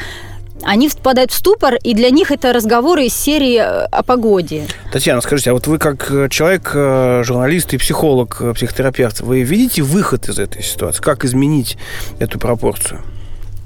они 0.63 0.89
впадают 0.89 1.31
в 1.31 1.35
ступор, 1.35 1.75
и 1.75 1.93
для 1.93 2.09
них 2.09 2.31
это 2.31 2.51
разговоры 2.51 3.05
из 3.05 3.13
серии 3.13 3.57
э, 3.57 3.85
о 3.85 4.01
погоде. 4.01 4.65
Татьяна, 4.91 5.21
скажите, 5.21 5.51
а 5.51 5.53
вот 5.53 5.67
вы 5.67 5.77
как 5.77 6.09
э, 6.09 6.27
человек, 6.29 6.71
журналист 6.73 7.73
и 7.75 7.77
психолог, 7.77 8.41
психотерапевт, 8.55 9.21
вы 9.21 9.43
видите 9.43 9.83
выход 9.83 10.27
из 10.27 10.39
этой 10.39 10.63
ситуации? 10.63 11.03
Как 11.03 11.23
изменить 11.23 11.77
эту 12.17 12.39
пропорцию? 12.39 13.03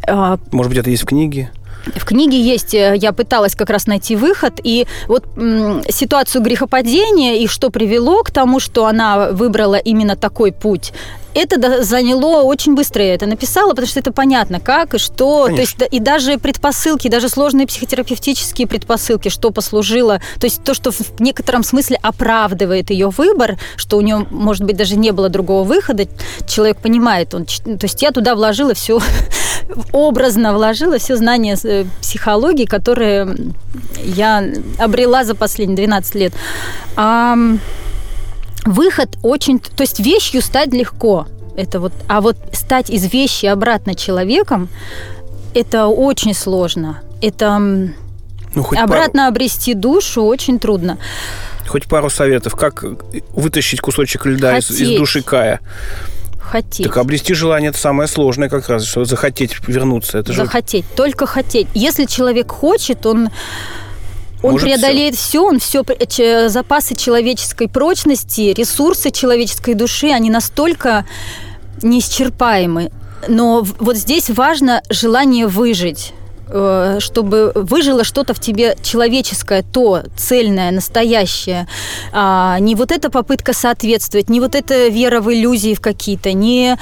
А, 0.08 0.38
Может 0.51 0.70
быть, 0.72 0.79
это 0.79 0.89
есть 0.89 1.03
в 1.03 1.06
книге? 1.06 1.51
В 1.96 2.06
книге 2.06 2.39
есть, 2.41 2.74
э, 2.74 2.96
я 2.98 3.13
пыталась 3.13 3.56
как 3.56 3.70
раз 3.70 3.88
найти 3.88 4.15
выход, 4.15 4.60
и 4.63 4.86
вот 5.08 5.24
м, 5.38 5.82
ситуацию 5.89 6.41
грехопадения 6.44 7.36
и 7.38 7.48
что 7.48 7.70
привело 7.70 8.22
к 8.24 8.32
тому, 8.32 8.60
что 8.60 8.86
она 8.86 9.32
выбрала 9.32 9.75
именно 9.75 10.15
такой 10.15 10.51
путь, 10.51 10.91
это 11.33 11.83
заняло 11.83 12.43
очень 12.43 12.75
быстро, 12.75 13.03
я 13.03 13.13
это 13.13 13.25
написала, 13.25 13.69
потому 13.69 13.88
что 13.88 14.00
это 14.00 14.12
понятно, 14.12 14.59
как 14.59 14.95
и 14.95 14.98
что, 14.98 15.48
то 15.48 15.55
есть 15.55 15.77
и 15.91 16.00
даже 16.00 16.38
предпосылки, 16.38 17.07
даже 17.07 17.29
сложные 17.29 17.67
психотерапевтические 17.67 18.67
предпосылки, 18.67 19.29
что 19.29 19.51
послужило, 19.51 20.21
то 20.39 20.45
есть 20.45 20.63
то, 20.63 20.74
что 20.74 20.91
в 20.91 21.19
некотором 21.19 21.63
смысле 21.63 21.98
оправдывает 22.01 22.89
ее 22.89 23.09
выбор, 23.09 23.57
что 23.75 23.98
у 23.98 24.01
нее, 24.01 24.25
может 24.29 24.63
быть, 24.63 24.77
даже 24.77 24.95
не 24.95 25.12
было 25.12 25.29
другого 25.29 25.63
выхода, 25.63 26.07
человек 26.48 26.77
понимает, 26.77 27.33
он, 27.33 27.45
то 27.45 27.83
есть 27.83 28.01
я 28.01 28.12
туда 28.12 28.36
вложила 28.36 28.74
все 28.74 29.00
образно 29.91 30.53
вложила 30.53 30.98
все 30.98 31.15
знания 31.15 31.57
э, 31.63 31.86
психологии, 32.01 32.65
которые 32.65 33.36
я 34.03 34.43
обрела 34.77 35.24
за 35.24 35.36
последние 35.36 35.77
12 35.77 36.15
лет. 36.15 36.33
А, 36.96 37.37
выход 38.65 39.17
очень... 39.24 39.59
То 39.59 39.83
есть 39.83 40.00
вещью 40.00 40.41
стать 40.41 40.74
легко. 40.74 41.27
Это 41.55 41.79
вот, 41.79 41.93
а 42.07 42.22
вот 42.22 42.37
стать 42.53 42.89
из 42.89 43.11
вещи 43.11 43.45
обратно 43.45 43.95
человеком, 43.95 44.69
это 45.53 45.87
очень 45.87 46.33
сложно. 46.33 47.01
Это 47.22 47.59
Ну, 47.59 48.65
обратно 48.77 49.27
обрести 49.27 49.74
душу 49.74 50.24
очень 50.24 50.59
трудно. 50.59 50.98
Пару, 50.98 51.69
хоть 51.69 51.87
пару 51.87 52.09
советов, 52.09 52.55
как 52.55 52.83
вытащить 53.33 53.81
кусочек 53.81 54.25
льда 54.25 54.57
из, 54.57 54.72
из 54.72 54.98
души 54.98 55.22
Кая. 55.22 55.59
Хотеть. 56.39 56.87
Так 56.87 56.98
обрести 56.98 57.33
желание– 57.33 57.69
это 57.72 57.77
самое 57.77 58.07
сложное 58.07 58.50
как 58.50 58.69
раз, 58.69 58.85
что 58.85 59.05
захотеть 59.05 59.55
вернуться. 59.67 60.17
Это 60.17 60.33
же 60.33 60.45
захотеть, 60.45 60.85
только 60.95 61.27
хотеть. 61.27 61.67
Если 61.75 62.05
человек 62.05 62.51
хочет, 62.51 63.05
он 63.05 63.29
он 64.42 64.54
Может 64.54 64.68
преодолеет 64.68 65.16
все, 65.16 65.44
он 65.44 65.60
все 65.60 65.84
запасы 66.48 66.96
человеческой 66.96 67.68
прочности, 67.68 68.54
ресурсы 68.56 69.12
человеческой 69.12 69.74
души, 69.74 70.08
они 70.08 70.30
настолько 70.30 71.06
неисчерпаемы. 71.82 72.92
Но 73.28 73.66
вот 73.80 73.98
здесь 73.98 74.30
важно 74.30 74.82
желание 74.90 75.48
выжить 75.48 76.14
э, 76.48 76.98
чтобы 77.00 77.52
выжило 77.54 78.06
что-то 78.06 78.34
в 78.34 78.40
тебе 78.40 78.78
человеческое, 78.82 79.62
то, 79.62 80.04
цельное, 80.16 80.72
настоящее. 80.72 81.68
А, 82.14 82.58
не 82.60 82.75
вот 82.75 82.92
эта 82.92 83.12
попытка 83.12 83.54
соответствовать, 83.54 84.30
не 84.30 84.40
вот 84.40 84.56
эта 84.56 84.88
вера 84.88 85.20
в 85.20 85.32
иллюзии 85.34 85.75
в 85.75 85.82
какие-то, 85.82 86.32
не... 86.32 86.78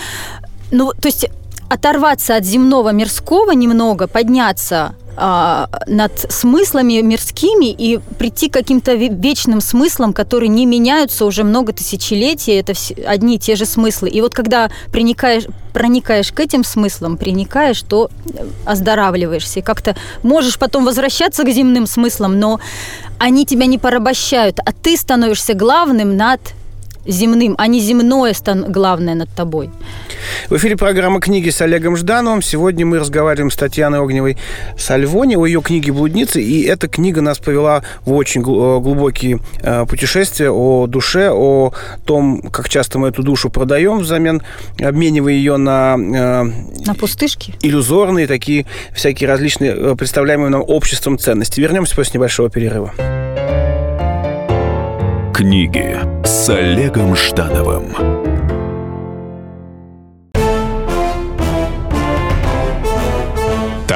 Ну, 0.69 0.91
то 0.93 1.07
есть 1.07 1.25
оторваться 1.69 2.35
от 2.35 2.45
земного 2.45 2.91
мирского 2.91 3.51
немного, 3.51 4.07
подняться 4.07 4.95
а, 5.19 5.67
над 5.87 6.31
смыслами 6.31 7.01
мирскими 7.01 7.71
и 7.71 7.99
прийти 8.19 8.49
к 8.49 8.53
каким-то 8.53 8.93
ве- 8.93 9.09
вечным 9.09 9.61
смыслам, 9.61 10.13
которые 10.13 10.49
не 10.49 10.67
меняются 10.67 11.25
уже 11.25 11.43
много 11.43 11.73
тысячелетий, 11.73 12.53
это 12.53 12.73
все 12.75 12.93
одни 12.93 13.35
и 13.35 13.39
те 13.39 13.55
же 13.55 13.65
смыслы. 13.65 14.09
И 14.09 14.21
вот 14.21 14.35
когда 14.35 14.69
проникаешь, 14.91 15.45
проникаешь 15.73 16.31
к 16.31 16.39
этим 16.39 16.63
смыслам, 16.63 17.17
проникаешь, 17.17 17.81
то 17.81 18.11
э, 18.25 18.45
оздоравливаешься. 18.65 19.59
И 19.59 19.63
как-то 19.63 19.95
можешь 20.21 20.59
потом 20.59 20.85
возвращаться 20.85 21.43
к 21.43 21.49
земным 21.49 21.87
смыслам, 21.87 22.39
но 22.39 22.59
они 23.17 23.45
тебя 23.47 23.65
не 23.65 23.79
порабощают, 23.79 24.59
а 24.59 24.71
ты 24.71 24.95
становишься 24.95 25.55
главным 25.55 26.15
над 26.15 26.41
земным, 27.07 27.55
а 27.57 27.67
не 27.67 27.79
земное 27.79 28.33
главное 28.67 29.15
над 29.15 29.29
тобой. 29.29 29.69
В 30.49 30.55
эфире 30.57 30.75
программа 30.77 31.19
«Книги» 31.19 31.49
с 31.49 31.61
Олегом 31.61 31.95
Ждановым. 31.97 32.41
Сегодня 32.41 32.85
мы 32.85 32.99
разговариваем 32.99 33.49
с 33.51 33.55
Татьяной 33.55 33.99
Огневой 33.99 34.37
Сальвони 34.77 35.35
о 35.35 35.45
ее 35.45 35.61
книге 35.61 35.91
«Блудницы». 35.91 36.41
И 36.41 36.63
эта 36.63 36.87
книга 36.87 37.21
нас 37.21 37.39
повела 37.39 37.83
в 38.05 38.13
очень 38.13 38.41
гл- 38.41 38.79
глубокие 38.79 39.39
э, 39.61 39.85
путешествия 39.85 40.49
о 40.51 40.87
душе, 40.87 41.29
о 41.31 41.71
том, 42.05 42.41
как 42.41 42.69
часто 42.69 42.99
мы 42.99 43.09
эту 43.09 43.23
душу 43.23 43.49
продаем 43.49 43.99
взамен, 43.99 44.41
обменивая 44.79 45.33
ее 45.33 45.57
на 45.57 45.95
э, 45.97 46.43
На 46.85 46.93
пустышке. 46.95 47.53
иллюзорные, 47.61 48.27
такие 48.27 48.65
всякие 48.93 49.27
различные 49.29 49.73
э, 49.75 49.95
представляемые 49.95 50.49
нам 50.49 50.63
обществом 50.65 51.17
ценности. 51.17 51.59
Вернемся 51.59 51.95
после 51.95 52.17
небольшого 52.19 52.49
перерыва. 52.49 52.93
Книги 55.37 55.95
с 56.25 56.49
Олегом 56.49 57.15
Ждановым. 57.15 58.16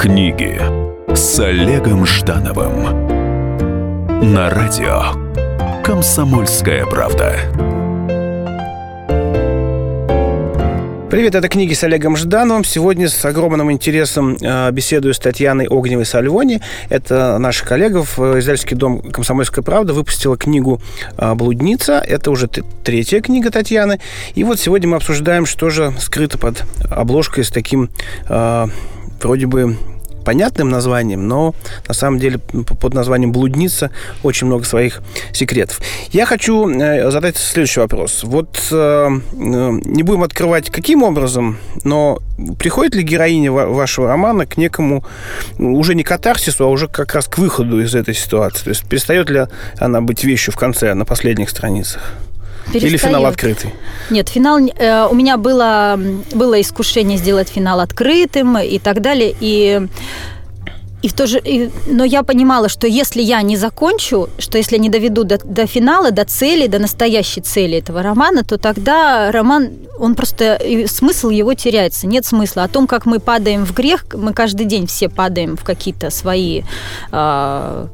Книги 0.00 0.58
с 1.14 1.38
Олегом 1.40 2.06
Ждановым. 2.06 2.84
На 4.32 4.48
радио 4.48 5.12
«Комсомольская 5.84 6.86
правда». 6.86 7.36
Привет, 11.10 11.34
это 11.34 11.48
книги 11.50 11.74
с 11.74 11.84
Олегом 11.84 12.16
Ждановым. 12.16 12.64
Сегодня 12.64 13.10
с 13.10 13.22
огромным 13.26 13.70
интересом 13.70 14.38
э, 14.40 14.70
беседую 14.70 15.12
с 15.12 15.18
Татьяной 15.18 15.66
Огневой 15.66 16.06
Сальвони. 16.06 16.62
Это 16.88 17.36
наша 17.36 17.66
коллега 17.66 18.02
в 18.02 18.38
издательский 18.38 18.76
дом 18.76 19.02
«Комсомольская 19.02 19.62
правда» 19.62 19.92
выпустила 19.92 20.38
книгу 20.38 20.80
э, 21.18 21.34
«Блудница». 21.34 21.98
Это 21.98 22.30
уже 22.30 22.48
третья 22.48 23.20
книга 23.20 23.50
Татьяны. 23.50 24.00
И 24.34 24.44
вот 24.44 24.58
сегодня 24.58 24.88
мы 24.88 24.96
обсуждаем, 24.96 25.44
что 25.44 25.68
же 25.68 25.92
скрыто 25.98 26.38
под 26.38 26.64
обложкой 26.88 27.44
с 27.44 27.50
таким 27.50 27.90
э, 28.30 28.66
вроде 29.24 29.46
бы 29.46 29.76
понятным 30.24 30.68
названием, 30.68 31.26
но 31.26 31.54
на 31.88 31.94
самом 31.94 32.18
деле 32.18 32.38
под 32.38 32.94
названием 32.94 33.32
«Блудница» 33.32 33.90
очень 34.22 34.46
много 34.46 34.64
своих 34.64 35.02
секретов. 35.32 35.80
Я 36.12 36.26
хочу 36.26 36.68
э, 36.68 37.10
задать 37.10 37.36
следующий 37.36 37.80
вопрос. 37.80 38.22
Вот 38.24 38.68
э, 38.70 38.74
э, 38.74 39.10
не 39.32 40.02
будем 40.02 40.22
открывать, 40.22 40.70
каким 40.70 41.02
образом, 41.02 41.58
но 41.84 42.20
приходит 42.58 42.94
ли 42.94 43.02
героиня 43.02 43.52
вашего 43.52 44.08
романа 44.08 44.46
к 44.46 44.56
некому 44.56 45.04
уже 45.58 45.94
не 45.94 46.02
катарсису, 46.02 46.64
а 46.64 46.68
уже 46.68 46.88
как 46.88 47.14
раз 47.14 47.26
к 47.26 47.38
выходу 47.38 47.80
из 47.80 47.94
этой 47.94 48.14
ситуации? 48.14 48.64
То 48.64 48.70
есть 48.70 48.84
перестает 48.84 49.30
ли 49.30 49.46
она 49.78 50.00
быть 50.00 50.24
вещью 50.24 50.52
в 50.52 50.56
конце, 50.56 50.94
на 50.94 51.04
последних 51.04 51.50
страницах? 51.50 52.02
Перестает. 52.72 52.92
Или 52.92 52.96
финал 52.96 53.26
открытый? 53.26 53.70
Нет, 54.10 54.28
финал... 54.28 54.58
Э, 54.58 55.06
у 55.10 55.14
меня 55.14 55.36
было, 55.36 55.98
было 56.32 56.60
искушение 56.60 57.18
сделать 57.18 57.48
финал 57.48 57.80
открытым 57.80 58.58
и 58.58 58.78
так 58.78 59.00
далее. 59.00 59.34
И 59.40 59.88
и 61.02 61.08
в 61.08 61.12
то 61.14 61.26
же, 61.26 61.40
и, 61.44 61.70
но 61.86 62.04
я 62.04 62.22
понимала, 62.22 62.68
что 62.68 62.86
если 62.86 63.22
я 63.22 63.40
не 63.42 63.56
закончу, 63.56 64.28
что 64.38 64.58
если 64.58 64.76
я 64.76 64.82
не 64.82 64.90
доведу 64.90 65.24
до, 65.24 65.38
до 65.38 65.66
финала, 65.66 66.10
до 66.10 66.24
цели, 66.24 66.66
до 66.66 66.78
настоящей 66.78 67.40
цели 67.40 67.78
этого 67.78 68.02
романа, 68.02 68.44
то 68.44 68.58
тогда 68.58 69.32
роман, 69.32 69.70
он 69.98 70.14
просто, 70.14 70.60
смысл 70.86 71.30
его 71.30 71.54
теряется, 71.54 72.06
нет 72.06 72.26
смысла. 72.26 72.64
О 72.64 72.68
том, 72.68 72.86
как 72.86 73.06
мы 73.06 73.18
падаем 73.18 73.64
в 73.64 73.72
грех, 73.72 74.04
мы 74.14 74.34
каждый 74.34 74.66
день 74.66 74.86
все 74.86 75.08
падаем 75.08 75.56
в 75.56 75.64
какие-то 75.64 76.10
свои, 76.10 76.62
э, 77.12 77.86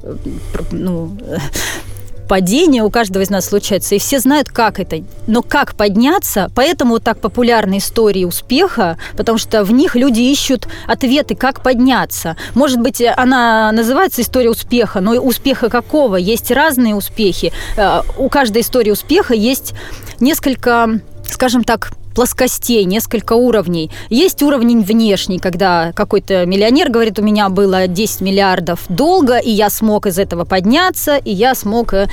ну, 0.72 1.16
падение 2.28 2.82
у 2.82 2.90
каждого 2.90 3.22
из 3.22 3.30
нас 3.30 3.46
случается, 3.46 3.94
и 3.94 3.98
все 3.98 4.18
знают, 4.18 4.48
как 4.48 4.80
это. 4.80 5.02
Но 5.26 5.42
как 5.42 5.74
подняться, 5.74 6.50
поэтому 6.54 6.94
вот 6.94 7.04
так 7.04 7.20
популярны 7.20 7.78
истории 7.78 8.24
успеха, 8.24 8.98
потому 9.16 9.38
что 9.38 9.64
в 9.64 9.72
них 9.72 9.94
люди 9.94 10.20
ищут 10.20 10.68
ответы, 10.86 11.34
как 11.34 11.62
подняться. 11.62 12.36
Может 12.54 12.80
быть, 12.80 13.02
она 13.02 13.72
называется 13.72 14.22
история 14.22 14.50
успеха, 14.50 15.00
но 15.00 15.12
успеха 15.12 15.68
какого? 15.68 16.16
Есть 16.16 16.50
разные 16.50 16.94
успехи. 16.94 17.52
Э, 17.76 18.02
у 18.16 18.28
каждой 18.28 18.62
истории 18.62 18.90
успеха 18.90 19.34
есть 19.34 19.74
несколько, 20.20 21.00
скажем 21.30 21.64
так, 21.64 21.90
плоскостей, 22.16 22.84
несколько 22.84 23.34
уровней. 23.34 23.90
Есть 24.08 24.42
уровень 24.42 24.82
внешний, 24.82 25.38
когда 25.38 25.92
какой-то 25.92 26.46
миллионер 26.46 26.90
говорит, 26.90 27.18
у 27.18 27.22
меня 27.22 27.50
было 27.50 27.86
10 27.86 28.22
миллиардов 28.22 28.80
долга, 28.88 29.36
и 29.36 29.50
я 29.50 29.68
смог 29.68 30.06
из 30.06 30.18
этого 30.18 30.46
подняться, 30.46 31.18
и 31.18 31.30
я 31.30 31.54
смог... 31.54 31.92
Э, 31.92 32.08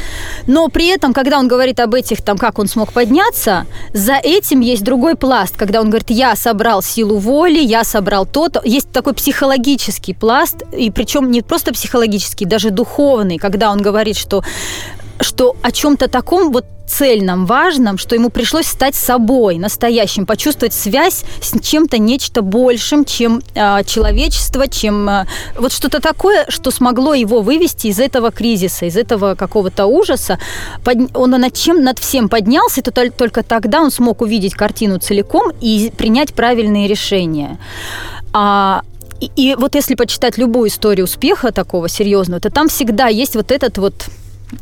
но 0.46 0.68
при 0.68 0.88
этом, 0.88 1.14
когда 1.14 1.40
он 1.40 1.48
говорит 1.48 1.80
об 1.80 1.94
этих, 1.94 2.22
там, 2.22 2.38
как 2.38 2.60
он 2.60 2.68
смог 2.68 2.92
подняться, 2.92 3.66
за 3.94 4.16
этим 4.16 4.60
есть 4.60 4.84
другой 4.84 5.16
пласт, 5.16 5.56
когда 5.56 5.80
он 5.80 5.90
говорит, 5.90 6.10
я 6.10 6.36
собрал 6.36 6.84
силу 6.84 7.18
воли, 7.18 7.60
я 7.60 7.86
собрал 7.86 8.26
то-то. 8.26 8.62
Есть 8.66 8.92
такой 8.92 9.14
психологический 9.14 10.14
пласт, 10.14 10.64
и 10.78 10.92
причем 10.92 11.32
не 11.32 11.42
просто 11.42 11.72
психологический, 11.72 12.44
даже 12.44 12.72
духовный, 12.72 13.38
когда 13.38 13.72
он 13.72 13.82
говорит, 13.82 14.18
что 14.18 14.44
что 15.22 15.56
о 15.62 15.72
чем-то 15.72 16.08
таком 16.08 16.52
вот 16.52 16.66
цельном, 16.88 17.46
важном, 17.46 17.98
что 17.98 18.16
ему 18.16 18.30
пришлось 18.30 18.68
стать 18.68 18.96
собой, 18.96 19.58
настоящим, 19.58 20.26
почувствовать 20.26 20.74
связь 20.74 21.24
с 21.42 21.60
чем-то 21.60 21.98
нечто 21.98 22.42
большим, 22.42 23.06
чем 23.06 23.42
э, 23.56 23.84
человечество, 23.86 24.68
чем 24.68 25.10
э, 25.10 25.26
вот 25.58 25.72
что-то 25.72 26.00
такое, 26.00 26.46
что 26.50 26.72
смогло 26.72 27.14
его 27.14 27.42
вывести 27.42 27.88
из 27.88 28.00
этого 28.00 28.32
кризиса, 28.32 28.86
из 28.86 28.98
этого 28.98 29.36
какого-то 29.36 29.86
ужаса. 29.86 30.40
Под, 30.84 31.16
он 31.16 31.32
над 31.32 31.54
чем, 31.54 31.84
над 31.84 32.00
всем 32.00 32.30
поднялся, 32.30 32.82
и 32.82 32.84
то, 32.84 33.12
только 33.12 33.44
тогда 33.44 33.82
он 33.82 33.92
смог 33.92 34.22
увидеть 34.22 34.54
картину 34.54 35.00
целиком 35.00 35.52
и 35.62 35.92
принять 35.98 36.34
правильные 36.34 36.88
решения. 36.88 37.58
А, 38.34 38.82
и, 39.20 39.32
и 39.36 39.56
вот 39.56 39.76
если 39.76 39.96
почитать 39.96 40.38
любую 40.38 40.70
историю 40.70 41.06
успеха 41.06 41.52
такого 41.52 41.88
серьезного, 41.88 42.42
то 42.42 42.50
там 42.50 42.68
всегда 42.68 43.08
есть 43.08 43.36
вот 43.36 43.52
этот 43.52 43.78
вот 43.78 43.94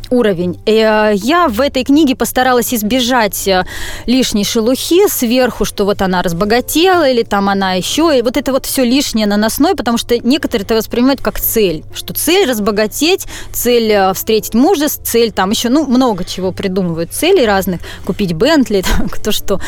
уровень. 0.10 0.60
Э, 0.66 1.12
я 1.16 1.48
в 1.48 1.62
этой 1.62 1.84
книге 1.84 2.16
постаралась 2.16 2.74
избежать 2.74 3.48
э, 3.48 3.66
лишней 4.06 4.44
шелухи 4.44 5.08
сверху, 5.08 5.66
что 5.66 5.86
вот 5.86 6.02
она 6.02 6.22
разбогатела 6.22 7.10
или 7.10 7.24
там 7.24 7.50
она 7.50 7.74
еще. 7.74 8.18
И 8.18 8.22
вот 8.22 8.38
это 8.38 8.52
вот 8.52 8.66
все 8.66 8.84
лишнее 8.84 9.28
наносное, 9.28 9.76
потому 9.76 9.98
что 9.98 10.18
некоторые 10.18 10.66
это 10.66 10.76
воспринимают 10.76 11.22
как 11.22 11.40
цель. 11.40 11.84
Что 11.94 12.14
цель 12.14 12.50
разбогатеть, 12.50 13.26
цель 13.54 13.92
э, 13.92 14.14
встретить 14.14 14.54
мужа, 14.54 14.88
цель 14.90 15.32
там 15.32 15.52
еще, 15.52 15.70
ну, 15.70 15.86
много 15.86 16.24
чего 16.24 16.52
придумывают. 16.52 17.12
Целей 17.12 17.46
разных. 17.46 17.82
Купить 18.06 18.34
Бентли, 18.34 18.84
кто 19.12 19.32
что, 19.32 19.60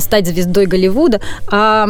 стать 0.00 0.26
звездой 0.26 0.66
Голливуда. 0.66 1.20
А 1.50 1.88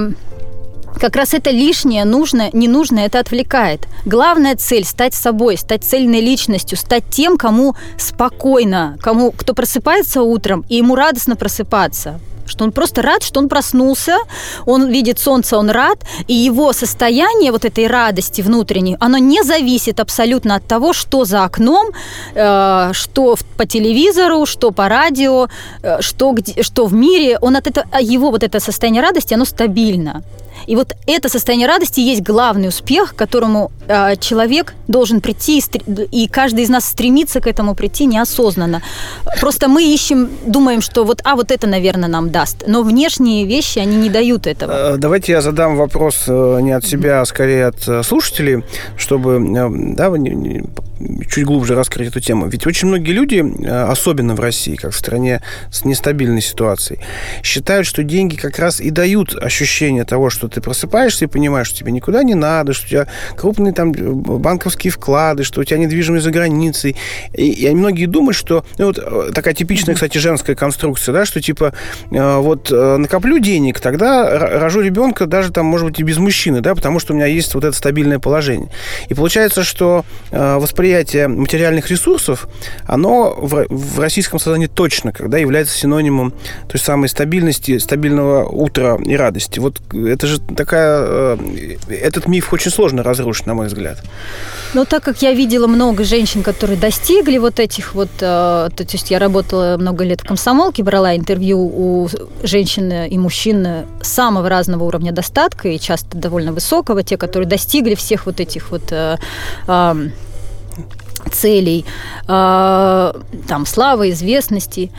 как 1.00 1.16
раз 1.16 1.34
это 1.34 1.50
лишнее, 1.50 2.04
нужное, 2.04 2.50
ненужное, 2.52 3.06
это 3.06 3.18
отвлекает. 3.18 3.86
Главная 4.04 4.56
цель– 4.56 4.84
стать 4.86 5.14
собой, 5.14 5.56
стать 5.56 5.84
цельной 5.84 6.20
личностью, 6.20 6.78
стать 6.78 7.04
тем, 7.10 7.36
кому 7.36 7.74
спокойно, 7.98 8.96
кому, 9.00 9.32
кто 9.32 9.54
просыпается 9.54 10.22
утром, 10.22 10.64
и 10.68 10.76
ему 10.76 10.94
радостно 10.94 11.36
просыпаться 11.36 12.20
что 12.46 12.64
он 12.64 12.72
просто 12.72 13.02
рад, 13.02 13.22
что 13.22 13.40
он 13.40 13.48
проснулся, 13.48 14.16
он 14.66 14.88
видит 14.88 15.18
солнце, 15.18 15.56
он 15.56 15.70
рад, 15.70 15.98
и 16.28 16.34
его 16.34 16.72
состояние 16.72 17.52
вот 17.52 17.64
этой 17.64 17.86
радости 17.86 18.42
внутренней, 18.42 18.96
оно 19.00 19.18
не 19.18 19.42
зависит 19.42 20.00
абсолютно 20.00 20.56
от 20.56 20.66
того, 20.66 20.92
что 20.92 21.24
за 21.24 21.44
окном, 21.44 21.90
э, 22.34 22.90
что 22.92 23.36
по 23.56 23.64
телевизору, 23.66 24.46
что 24.46 24.70
по 24.70 24.88
радио, 24.88 25.48
э, 25.82 26.00
что, 26.00 26.32
где, 26.32 26.62
что 26.62 26.86
в 26.86 26.94
мире, 26.94 27.38
он 27.40 27.56
от 27.56 27.66
этого, 27.66 27.86
его 28.00 28.30
вот 28.30 28.42
это 28.42 28.60
состояние 28.60 29.02
радости, 29.02 29.34
оно 29.34 29.44
стабильно. 29.44 30.22
И 30.66 30.76
вот 30.76 30.94
это 31.06 31.28
состояние 31.28 31.68
радости 31.68 32.00
есть 32.00 32.22
главный 32.22 32.68
успех, 32.68 33.14
к 33.14 33.16
которому 33.16 33.70
э, 33.88 34.16
человек 34.16 34.74
должен 34.88 35.20
прийти, 35.20 35.58
и, 35.58 36.24
и 36.24 36.28
каждый 36.28 36.64
из 36.64 36.68
нас 36.68 36.84
стремится 36.84 37.40
к 37.40 37.46
этому 37.46 37.74
прийти 37.74 38.06
неосознанно. 38.06 38.82
Просто 39.40 39.68
мы 39.68 39.84
ищем, 39.84 40.30
думаем, 40.46 40.80
что 40.80 41.04
вот, 41.04 41.20
а 41.24 41.36
вот 41.36 41.50
это, 41.50 41.66
наверное, 41.66 42.08
нам 42.08 42.30
даст. 42.30 42.64
Но 42.66 42.82
внешние 42.82 43.44
вещи, 43.46 43.78
они 43.78 43.96
не 43.96 44.10
дают 44.10 44.46
этого. 44.46 44.94
Э, 44.94 44.96
давайте 44.96 45.32
я 45.32 45.40
задам 45.40 45.76
вопрос 45.76 46.24
э, 46.28 46.60
не 46.62 46.72
от 46.72 46.84
себя, 46.84 47.20
а 47.20 47.26
скорее 47.26 47.66
от 47.66 47.88
э, 47.88 48.02
слушателей, 48.02 48.64
чтобы 48.96 49.40
да, 49.94 50.10
чуть 51.30 51.44
глубже 51.44 51.74
раскрыть 51.74 52.08
эту 52.08 52.20
тему. 52.20 52.46
Ведь 52.46 52.66
очень 52.66 52.88
многие 52.88 53.12
люди, 53.12 53.44
особенно 53.66 54.34
в 54.34 54.40
России, 54.40 54.76
как 54.76 54.92
в 54.92 54.96
стране 54.96 55.42
с 55.70 55.84
нестабильной 55.84 56.42
ситуацией, 56.42 57.00
считают, 57.42 57.86
что 57.86 58.02
деньги 58.02 58.36
как 58.36 58.58
раз 58.58 58.80
и 58.80 58.90
дают 58.90 59.34
ощущение 59.34 60.04
того, 60.04 60.30
что 60.30 60.48
ты 60.48 60.60
просыпаешься 60.60 61.24
и 61.24 61.28
понимаешь, 61.28 61.68
что 61.68 61.78
тебе 61.78 61.92
никуда 61.92 62.22
не 62.22 62.34
надо, 62.34 62.72
что 62.72 62.86
у 62.86 62.88
тебя 62.88 63.06
крупные 63.36 63.72
там 63.72 63.92
банковские 63.92 64.90
вклады, 64.90 65.44
что 65.44 65.60
у 65.60 65.64
тебя 65.64 65.78
недвижимость 65.78 66.24
за 66.24 66.30
границей. 66.30 66.96
И, 67.32 67.50
и 67.50 67.70
многие 67.74 68.06
думают, 68.06 68.36
что... 68.36 68.64
Ну, 68.78 68.86
вот 68.86 68.98
э, 68.98 69.32
такая 69.34 69.54
типичная, 69.54 69.94
кстати, 69.94 70.18
женская 70.18 70.54
конструкция, 70.54 71.12
да, 71.12 71.24
что 71.24 71.40
типа 71.40 71.74
э, 72.10 72.36
вот 72.38 72.70
э, 72.70 72.96
накоплю 72.96 73.38
денег, 73.38 73.80
тогда 73.80 74.38
рожу 74.58 74.80
ребенка 74.80 75.26
даже 75.26 75.52
там, 75.52 75.66
может 75.66 75.88
быть, 75.88 76.00
и 76.00 76.02
без 76.02 76.18
мужчины, 76.18 76.60
да, 76.60 76.74
потому 76.74 76.98
что 77.00 77.12
у 77.12 77.16
меня 77.16 77.26
есть 77.26 77.54
вот 77.54 77.64
это 77.64 77.76
стабильное 77.76 78.18
положение. 78.18 78.70
И 79.08 79.14
получается, 79.14 79.64
что 79.64 80.04
восприятие 80.30 80.91
материальных 81.28 81.90
ресурсов, 81.90 82.48
оно 82.86 83.34
в, 83.36 83.66
в 83.68 83.98
российском 83.98 84.38
сознании 84.38 84.66
точно, 84.66 85.12
когда 85.12 85.38
является 85.38 85.76
синонимом 85.76 86.32
той 86.68 86.80
самой 86.80 87.08
стабильности, 87.08 87.78
стабильного 87.78 88.44
утра 88.48 88.98
и 89.02 89.16
радости. 89.16 89.58
Вот 89.58 89.80
это 89.92 90.26
же 90.26 90.40
такая... 90.40 91.02
Э, 91.02 91.36
этот 91.88 92.28
миф 92.28 92.52
очень 92.52 92.70
сложно 92.70 93.02
разрушить, 93.02 93.46
на 93.46 93.54
мой 93.54 93.66
взгляд. 93.66 94.02
Ну, 94.74 94.84
так 94.84 95.02
как 95.02 95.22
я 95.22 95.32
видела 95.32 95.66
много 95.66 96.04
женщин, 96.04 96.42
которые 96.42 96.78
достигли 96.78 97.38
вот 97.38 97.60
этих 97.60 97.94
вот... 97.94 98.10
Э, 98.20 98.68
то 98.74 98.86
есть 98.90 99.10
я 99.10 99.18
работала 99.18 99.76
много 99.78 100.04
лет 100.04 100.20
в 100.20 100.24
комсомолке, 100.26 100.82
брала 100.82 101.16
интервью 101.16 101.58
у 101.60 102.08
женщин 102.42 102.92
и 102.92 103.18
мужчин 103.18 103.86
самого 104.00 104.48
разного 104.48 104.84
уровня 104.84 105.12
достатка, 105.12 105.68
и 105.68 105.78
часто 105.78 106.16
довольно 106.16 106.52
высокого, 106.52 107.02
те, 107.02 107.16
которые 107.16 107.48
достигли 107.48 107.94
всех 107.94 108.26
вот 108.26 108.40
этих 108.40 108.70
вот 108.70 108.92
целей, 111.30 111.84
там, 112.26 113.66
славы, 113.66 114.10
известности. 114.10 114.90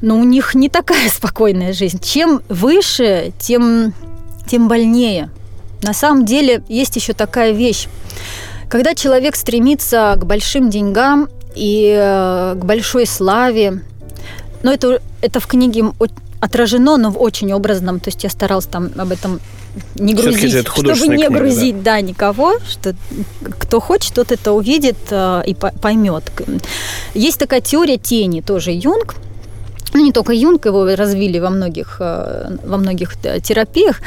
Но 0.00 0.18
у 0.18 0.24
них 0.24 0.54
не 0.54 0.68
такая 0.68 1.08
спокойная 1.14 1.72
жизнь. 1.72 2.00
Чем 2.02 2.42
выше, 2.48 3.32
тем 3.38 3.94
тем 4.46 4.68
больнее. 4.68 5.30
На 5.82 5.92
самом 5.94 6.24
деле 6.24 6.62
есть 6.68 6.96
еще 6.96 7.12
такая 7.12 7.52
вещь. 7.52 7.88
Когда 8.68 8.94
человек 8.94 9.36
стремится 9.36 10.16
к 10.18 10.24
большим 10.24 10.70
деньгам 10.70 11.28
и 11.54 11.94
э, 11.96 12.54
к 12.58 12.64
большой 12.64 13.06
славе, 13.06 13.82
но 14.62 14.72
это, 14.72 15.00
это 15.20 15.40
в 15.40 15.46
книге 15.46 15.84
отражено, 16.40 16.96
но 16.96 17.10
в 17.10 17.20
очень 17.20 17.52
образном. 17.52 18.00
То 18.00 18.08
есть 18.08 18.24
я 18.24 18.30
старалась 18.30 18.66
там 18.66 18.90
об 18.96 19.12
этом 19.12 19.40
не 19.94 20.14
грузить, 20.14 20.54
это 20.54 20.70
чтобы 20.70 20.92
не 20.92 21.24
книга, 21.24 21.38
грузить, 21.38 21.82
да. 21.82 22.00
никого, 22.00 22.58
что 22.68 22.94
кто 23.58 23.80
хочет, 23.80 24.14
тот 24.14 24.32
это 24.32 24.52
увидит 24.52 24.96
э, 25.10 25.42
и 25.46 25.54
по- 25.54 25.72
поймет. 25.72 26.30
Есть 27.14 27.38
такая 27.38 27.60
теория 27.60 27.98
тени, 27.98 28.40
тоже 28.40 28.72
Юнг. 28.72 29.14
Ну, 29.94 30.04
не 30.04 30.12
только 30.12 30.32
Юнг, 30.32 30.66
его 30.66 30.94
развили 30.94 31.38
во 31.38 31.50
многих, 31.50 31.96
э, 32.00 32.56
во 32.64 32.76
многих 32.76 33.16
терапиях. 33.16 34.00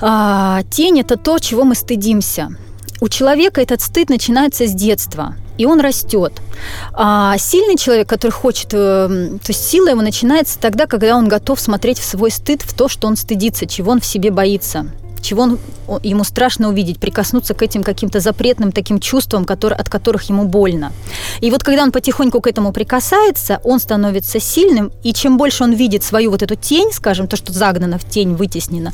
А, 0.00 0.62
тень– 0.70 1.00
это 1.00 1.16
то, 1.16 1.38
чего 1.38 1.64
мы 1.64 1.74
стыдимся. 1.74 2.48
У 3.00 3.08
человека 3.08 3.60
этот 3.60 3.80
стыд 3.80 4.08
начинается 4.08 4.66
с 4.66 4.72
детства, 4.72 5.36
и 5.58 5.66
он 5.66 5.80
растет. 5.80 6.32
А 6.92 7.36
сильный 7.38 7.76
человек, 7.76 8.08
который 8.08 8.32
хочет, 8.32 8.68
э, 8.72 9.08
то 9.42 9.48
есть 9.48 9.68
сила 9.68 9.88
его 9.88 10.02
начинается 10.02 10.58
тогда, 10.58 10.86
когда 10.86 11.16
он 11.16 11.28
готов 11.28 11.60
смотреть 11.60 11.98
в 11.98 12.04
свой 12.04 12.30
стыд, 12.30 12.62
в 12.62 12.74
то, 12.74 12.88
что 12.88 13.06
он 13.06 13.16
стыдится, 13.16 13.66
чего 13.66 13.92
он 13.92 14.00
в 14.00 14.06
себе 14.06 14.30
боится 14.30 14.86
чего 15.24 15.42
он, 15.42 15.58
ему 16.02 16.22
страшно 16.22 16.68
увидеть, 16.68 17.00
прикоснуться 17.00 17.54
к 17.54 17.62
этим 17.62 17.82
каким-то 17.82 18.20
запретным 18.20 18.72
таким 18.72 19.00
чувствам, 19.00 19.44
которые, 19.44 19.78
от 19.78 19.88
которых 19.88 20.24
ему 20.24 20.44
больно. 20.44 20.92
И 21.40 21.50
вот 21.50 21.64
когда 21.64 21.82
он 21.82 21.92
потихоньку 21.92 22.40
к 22.40 22.46
этому 22.46 22.72
прикасается, 22.72 23.60
он 23.64 23.80
становится 23.80 24.38
сильным, 24.38 24.92
и 25.02 25.14
чем 25.14 25.38
больше 25.38 25.64
он 25.64 25.72
видит 25.72 26.04
свою 26.04 26.30
вот 26.30 26.42
эту 26.42 26.56
тень, 26.56 26.92
скажем, 26.92 27.26
то, 27.26 27.36
что 27.36 27.52
загнано 27.52 27.98
в 27.98 28.04
тень, 28.04 28.34
вытеснено, 28.34 28.92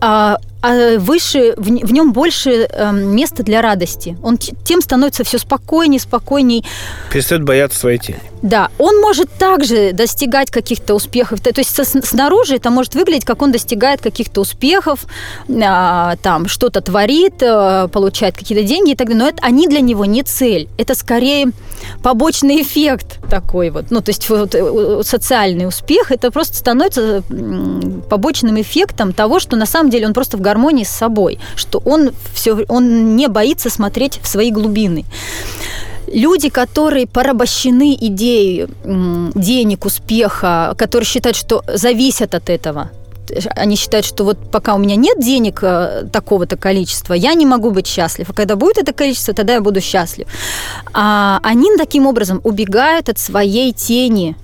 а 0.00 0.38
выше, 0.62 1.54
в, 1.56 1.68
н- 1.68 1.84
в 1.84 1.92
нем 1.92 2.12
больше 2.12 2.50
эм, 2.70 3.14
места 3.14 3.42
для 3.42 3.62
радости. 3.62 4.16
Он 4.22 4.38
тем 4.38 4.80
становится 4.80 5.24
все 5.24 5.38
спокойней, 5.38 5.98
спокойней. 5.98 6.64
Перестает 7.10 7.42
бояться 7.42 7.78
своей 7.78 7.98
тени. 7.98 8.20
Да, 8.42 8.70
он 8.78 9.00
может 9.00 9.30
также 9.30 9.92
достигать 9.92 10.50
каких-то 10.50 10.94
успехов. 10.94 11.40
То 11.40 11.52
есть 11.56 12.04
снаружи 12.04 12.56
это 12.56 12.70
может 12.70 12.94
выглядеть, 12.94 13.24
как 13.24 13.40
он 13.42 13.52
достигает 13.52 14.00
каких-то 14.00 14.40
успехов, 14.40 15.06
а, 15.48 16.16
там 16.22 16.48
что-то 16.48 16.80
творит, 16.80 17.42
а, 17.42 17.88
получает 17.88 18.36
какие-то 18.36 18.64
деньги 18.64 18.92
и 18.92 18.94
так 18.96 19.08
далее. 19.08 19.22
Но 19.22 19.28
это, 19.28 19.38
они 19.42 19.68
для 19.68 19.80
него 19.80 20.04
не 20.04 20.22
цель. 20.22 20.68
Это 20.76 20.94
скорее 20.94 21.52
побочный 22.02 22.62
эффект 22.62 23.18
такой 23.30 23.70
вот. 23.70 23.86
Ну, 23.90 24.00
то 24.00 24.10
есть 24.10 24.28
вот, 24.28 24.54
э, 24.54 25.02
социальный 25.04 25.66
успех, 25.66 26.10
это 26.10 26.30
просто 26.30 26.56
становится 26.56 27.22
побочным 28.08 28.60
эффектом 28.60 29.12
того, 29.12 29.40
что 29.40 29.56
на 29.56 29.66
самом 29.66 29.90
деле 29.90 30.06
он 30.06 30.14
просто 30.14 30.36
в 30.36 30.40
гармонии 30.40 30.84
с 30.84 30.90
собой, 30.90 31.38
что 31.56 31.82
он 31.84 32.10
все, 32.34 32.64
он 32.68 33.16
не 33.16 33.28
боится 33.28 33.70
смотреть 33.70 34.20
в 34.22 34.26
свои 34.26 34.50
глубины 34.50 35.04
люди, 36.12 36.48
которые 36.50 37.06
порабощены 37.06 37.94
идеей 37.94 38.66
денег, 39.34 39.84
успеха, 39.84 40.74
которые 40.76 41.06
считают, 41.06 41.36
что 41.36 41.64
зависят 41.66 42.34
от 42.34 42.50
этого. 42.50 42.90
Они 43.56 43.76
считают, 43.76 44.06
что 44.06 44.24
вот 44.24 44.50
пока 44.50 44.74
у 44.74 44.78
меня 44.78 44.96
нет 44.96 45.20
денег 45.20 45.60
э, 45.62 46.04
такого-то 46.12 46.56
количества, 46.56 47.14
я 47.14 47.34
не 47.34 47.46
могу 47.46 47.70
быть 47.70 47.86
счастлив. 47.86 48.28
А 48.30 48.32
когда 48.32 48.56
будет 48.56 48.78
это 48.78 48.92
количество, 48.92 49.34
тогда 49.34 49.54
я 49.54 49.60
буду 49.60 49.80
счастлив. 49.80 50.26
А 50.92 51.38
они 51.42 51.76
таким 51.76 52.06
образом 52.06 52.40
убегают 52.44 53.08
от 53.08 53.18
своей 53.18 53.72
тени. 53.72 54.36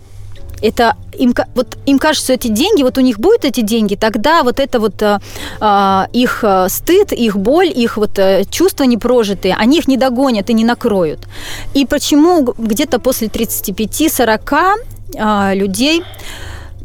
Это 0.61 0.97
им, 1.19 1.35
вот 1.55 1.79
им 1.87 1.99
кажется, 1.99 2.25
что 2.25 2.33
эти 2.33 2.49
деньги, 2.49 2.83
вот 2.83 2.99
у 2.99 3.01
них 3.01 3.21
будут 3.21 3.45
эти 3.45 3.61
деньги, 3.61 3.95
тогда 3.95 4.43
вот 4.43 4.59
это 4.59 4.81
вот 4.81 5.01
а, 5.03 5.21
а, 5.61 6.09
их 6.13 6.41
а, 6.43 6.69
стыд, 6.69 7.13
их 7.13 7.37
боль, 7.37 7.69
их 7.69 7.97
вот 7.97 8.19
чувства 8.51 8.85
непрожитые, 8.85 9.55
они 9.55 9.79
их 9.79 9.89
не 9.89 9.97
догонят 9.97 10.51
и 10.51 10.55
не 10.55 10.65
накроют. 10.65 11.29
И 11.75 11.87
почему 11.87 12.43
где-то 12.59 12.99
после 12.99 13.29
35-40 13.29 14.75
а, 15.17 15.55
людей 15.55 16.03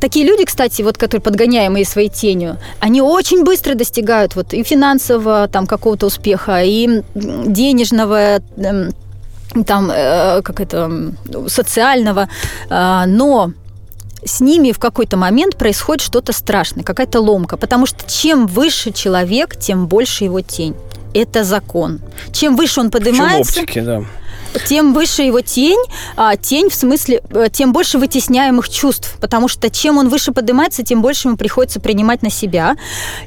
Такие 0.04 0.26
люди, 0.26 0.44
кстати, 0.44 0.82
вот, 0.82 0.98
которые 0.98 1.22
подгоняемые 1.22 1.86
своей 1.86 2.10
тенью, 2.10 2.58
они 2.82 3.02
очень 3.02 3.46
быстро 3.46 3.74
достигают 3.74 4.36
вот 4.36 4.54
и 4.54 4.62
финансового 4.62 5.48
там 5.48 5.66
какого-то 5.66 6.08
успеха, 6.08 6.62
и 6.62 7.04
денежного, 7.16 8.42
эм, 8.58 8.94
там, 9.66 9.90
э, 9.90 10.42
как 10.42 10.60
это, 10.60 11.14
социального, 11.48 12.28
а, 12.70 13.06
но 13.06 13.54
с 14.26 14.42
ними 14.42 14.74
в 14.74 14.80
какой-то 14.80 15.16
момент 15.16 15.56
происходит 15.56 16.02
что-то 16.02 16.34
страшное, 16.34 16.84
какая-то 16.84 17.22
ломка, 17.22 17.56
потому 17.56 17.86
что 17.86 18.04
чем 18.06 18.46
выше 18.46 18.92
человек, 18.92 19.56
тем 19.56 19.88
больше 19.88 20.26
его 20.26 20.42
тень. 20.42 20.76
Это 21.14 21.46
закон. 21.46 22.02
Чем 22.34 22.58
выше 22.58 22.82
он 22.82 22.88
В 22.88 22.92
чем 22.92 23.00
поднимается, 23.04 23.62
оптике, 23.62 23.82
да. 23.84 24.04
Тем 24.60 24.94
выше 24.94 25.24
его 25.24 25.42
тень, 25.42 25.80
а 26.16 26.36
тень 26.36 26.70
в 26.70 26.76
смысле, 26.76 27.22
э, 27.30 27.48
тем 27.52 27.74
больше 27.74 27.98
вытесняемых 27.98 28.70
чувств, 28.70 29.18
потому 29.20 29.48
что 29.48 29.70
чем 29.70 29.98
он 29.98 30.10
выше 30.10 30.32
поднимается, 30.32 30.84
тем 30.84 31.02
больше 31.02 31.28
ему 31.28 31.38
приходится 31.38 31.80
принимать 31.80 32.22
на 32.22 32.30
себя. 32.30 32.76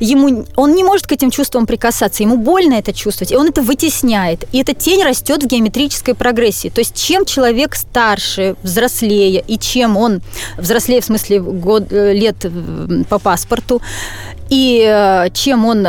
Ему, 0.00 0.46
он 0.56 0.74
не 0.74 0.84
может 0.84 1.06
к 1.06 1.12
этим 1.12 1.30
чувствам 1.30 1.66
прикасаться, 1.66 2.22
ему 2.22 2.36
больно 2.36 2.74
это 2.74 2.92
чувствовать, 2.92 3.32
и 3.32 3.36
он 3.36 3.48
это 3.48 3.62
вытесняет. 3.62 4.44
И 4.52 4.58
эта 4.58 4.74
тень 4.74 5.02
растет 5.02 5.42
в 5.42 5.46
геометрической 5.46 6.14
прогрессии. 6.14 6.68
То 6.68 6.80
есть 6.80 6.94
чем 6.94 7.24
человек 7.24 7.74
старше, 7.74 8.56
взрослее, 8.62 9.44
и 9.46 9.58
чем 9.58 9.96
он 9.96 10.22
взрослее 10.56 11.00
в 11.00 11.04
смысле 11.04 11.40
год, 11.40 11.92
э, 11.92 12.12
лет 12.12 12.44
э, 12.44 13.04
по 13.08 13.18
паспорту, 13.18 13.82
и 14.48 15.28
чем 15.34 15.64
он 15.64 15.86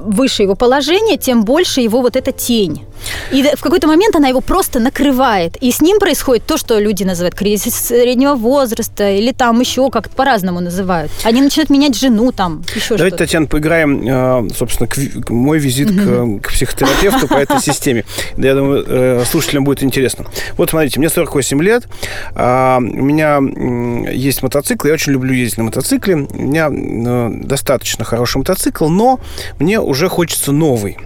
выше 0.00 0.42
его 0.42 0.54
положение, 0.54 1.16
тем 1.16 1.44
больше 1.44 1.80
его 1.80 2.00
вот 2.00 2.16
эта 2.16 2.32
тень. 2.32 2.84
И 3.32 3.42
в 3.42 3.60
какой-то 3.60 3.86
момент 3.86 4.16
она 4.16 4.28
его 4.28 4.40
просто 4.40 4.80
накрывает. 4.80 5.56
И 5.56 5.70
с 5.70 5.80
ним 5.80 5.98
происходит 5.98 6.46
то, 6.46 6.56
что 6.56 6.78
люди 6.78 7.04
называют 7.04 7.34
кризис 7.34 7.74
среднего 7.74 8.34
возраста, 8.34 9.10
или 9.10 9.32
там 9.32 9.60
еще 9.60 9.90
как-то 9.90 10.14
по-разному 10.14 10.60
называют. 10.60 11.10
Они 11.24 11.40
начинают 11.42 11.70
менять 11.70 11.96
жену, 11.96 12.32
там, 12.32 12.64
еще 12.74 12.96
Давайте, 12.96 13.16
что-то. 13.16 13.24
Татьяна, 13.24 13.46
поиграем, 13.46 14.46
э, 14.48 14.50
собственно, 14.54 14.88
к 14.88 15.30
мой 15.30 15.58
визит 15.58 15.90
к, 15.90 16.42
к 16.42 16.52
психотерапевту 16.52 17.28
по 17.28 17.34
этой 17.34 17.60
системе. 17.60 18.04
Да, 18.36 18.48
Я 18.48 18.54
думаю, 18.54 18.84
э, 18.86 19.24
слушателям 19.30 19.64
будет 19.64 19.82
интересно. 19.82 20.26
Вот, 20.56 20.70
смотрите, 20.70 20.98
мне 20.98 21.08
48 21.08 21.62
лет, 21.62 21.88
а, 22.34 22.78
у 22.78 22.82
меня 22.82 23.40
есть 24.10 24.42
мотоцикл, 24.42 24.86
я 24.86 24.94
очень 24.94 25.12
люблю 25.12 25.32
ездить 25.32 25.58
на 25.58 25.64
мотоцикле. 25.64 26.14
У 26.16 26.42
меня 26.42 26.68
э, 26.70 27.30
достаточно 27.44 28.04
хороший 28.04 28.38
мотоцикл, 28.38 28.88
но 28.88 29.20
мне 29.58 29.80
уже 29.80 30.08
хочется 30.08 30.52
новый. 30.52 30.98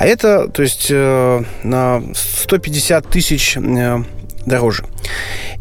А 0.00 0.06
это, 0.06 0.48
то 0.48 0.62
есть, 0.62 0.86
э, 0.88 1.42
на 1.62 2.02
150 2.14 3.06
тысяч 3.06 3.54
э, 3.58 4.02
дороже. 4.46 4.84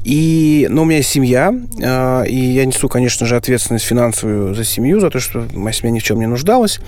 И, 0.06 0.66
но 0.70 0.84
у 0.84 0.86
меня 0.86 1.00
есть 1.00 1.10
семья, 1.10 1.54
э, 1.78 2.24
и 2.26 2.38
я 2.38 2.64
несу, 2.64 2.88
конечно 2.88 3.26
же, 3.26 3.36
ответственность 3.36 3.84
финансовую 3.84 4.56
за 4.56 4.64
семью, 4.64 5.02
за 5.02 5.10
то, 5.10 5.20
что 5.20 5.46
моя 5.54 5.74
семья 5.74 5.92
ни 5.92 6.00
в 6.00 6.04
чем 6.04 6.22
не 6.22 6.26
нуждалась. 6.26 6.80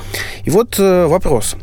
И 0.46 0.50
вот 0.50 0.80
э, 0.80 1.08
вопрос. 1.08 1.58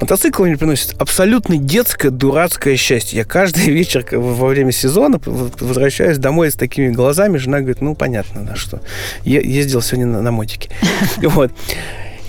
Мотоцикл 0.00 0.42
мне 0.42 0.56
приносит 0.56 1.00
абсолютно 1.00 1.56
детское, 1.56 2.10
дурацкое 2.10 2.74
счастье. 2.74 3.18
Я 3.18 3.24
каждый 3.24 3.66
вечер 3.70 4.04
во 4.10 4.48
время 4.48 4.72
сезона 4.72 5.20
возвращаюсь 5.24 6.18
домой 6.18 6.50
с 6.50 6.54
такими 6.54 6.88
глазами. 6.88 7.38
Жена 7.38 7.60
говорит, 7.60 7.80
ну, 7.80 7.94
понятно, 7.94 8.42
да, 8.42 8.56
что 8.56 8.80
е- 9.22 9.48
ездил 9.48 9.82
сегодня 9.82 10.06
на, 10.06 10.20
на 10.20 10.32
мотике. 10.32 10.68
Вот. 11.22 11.52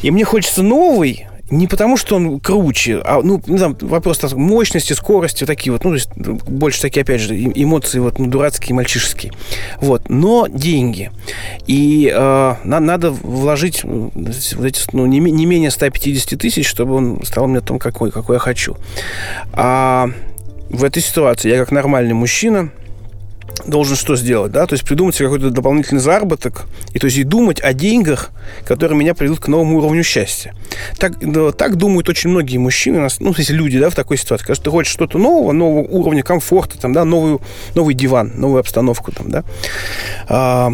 И 0.03 0.11
мне 0.11 0.23
хочется 0.25 0.61
новый, 0.61 1.25
не 1.51 1.67
потому, 1.67 1.97
что 1.97 2.15
он 2.15 2.39
круче, 2.39 3.01
а 3.03 3.21
ну, 3.21 3.39
там, 3.39 3.75
вопрос 3.81 4.19
там, 4.19 4.39
мощности, 4.39 4.93
скорости, 4.93 5.45
такие 5.45 5.71
вот, 5.71 5.83
ну, 5.83 5.91
то 5.91 5.95
есть 5.95 6.09
больше 6.15 6.81
такие, 6.81 7.01
опять 7.01 7.21
же, 7.21 7.35
эмоции 7.35 7.99
вот, 7.99 8.19
ну, 8.19 8.27
дурацкие, 8.27 8.75
мальчишеские. 8.75 9.31
Вот. 9.81 10.09
Но 10.09 10.47
деньги. 10.47 11.11
И 11.67 12.11
э, 12.13 12.55
на- 12.63 12.79
надо 12.79 13.11
вложить 13.11 13.83
вот 13.83 14.65
эти, 14.65 14.81
ну, 14.93 15.05
не, 15.05 15.19
не 15.19 15.45
менее 15.45 15.71
150 15.71 16.39
тысяч, 16.39 16.67
чтобы 16.67 16.95
он 16.95 17.23
стал 17.23 17.47
мне 17.47 17.61
том, 17.61 17.79
какой, 17.79 18.11
какой 18.11 18.35
я 18.35 18.39
хочу. 18.39 18.75
А 19.53 20.09
в 20.69 20.83
этой 20.83 21.01
ситуации 21.01 21.49
я 21.49 21.57
как 21.57 21.71
нормальный 21.71 22.13
мужчина 22.13 22.71
должен 23.65 23.95
что 23.95 24.15
сделать, 24.15 24.51
да, 24.51 24.65
то 24.65 24.73
есть 24.73 24.85
придумать 24.85 25.15
себе 25.15 25.27
какой-то 25.27 25.49
дополнительный 25.49 26.01
заработок, 26.01 26.65
и 26.93 26.99
то 26.99 27.05
есть 27.05 27.17
и 27.17 27.23
думать 27.23 27.59
о 27.61 27.73
деньгах, 27.73 28.31
которые 28.65 28.97
меня 28.97 29.13
приведут 29.13 29.39
к 29.39 29.47
новому 29.47 29.77
уровню 29.77 30.03
счастья. 30.03 30.53
Так, 30.97 31.19
да, 31.19 31.51
так 31.51 31.75
думают 31.75 32.09
очень 32.09 32.29
многие 32.29 32.57
мужчины, 32.57 33.07
ну, 33.19 33.33
если 33.37 33.53
люди, 33.53 33.79
да, 33.79 33.89
в 33.89 33.95
такой 33.95 34.17
ситуации, 34.17 34.45
когда 34.45 34.63
ты 34.63 34.69
хочешь 34.69 34.91
что-то 34.91 35.17
нового, 35.17 35.51
нового 35.51 35.81
уровня 35.81 36.23
комфорта, 36.23 36.79
там, 36.79 36.93
да, 36.93 37.05
новую, 37.05 37.41
новый 37.75 37.95
диван, 37.95 38.33
новую 38.35 38.59
обстановку, 38.59 39.11
там, 39.11 39.29
да, 39.29 39.43
а, 40.27 40.71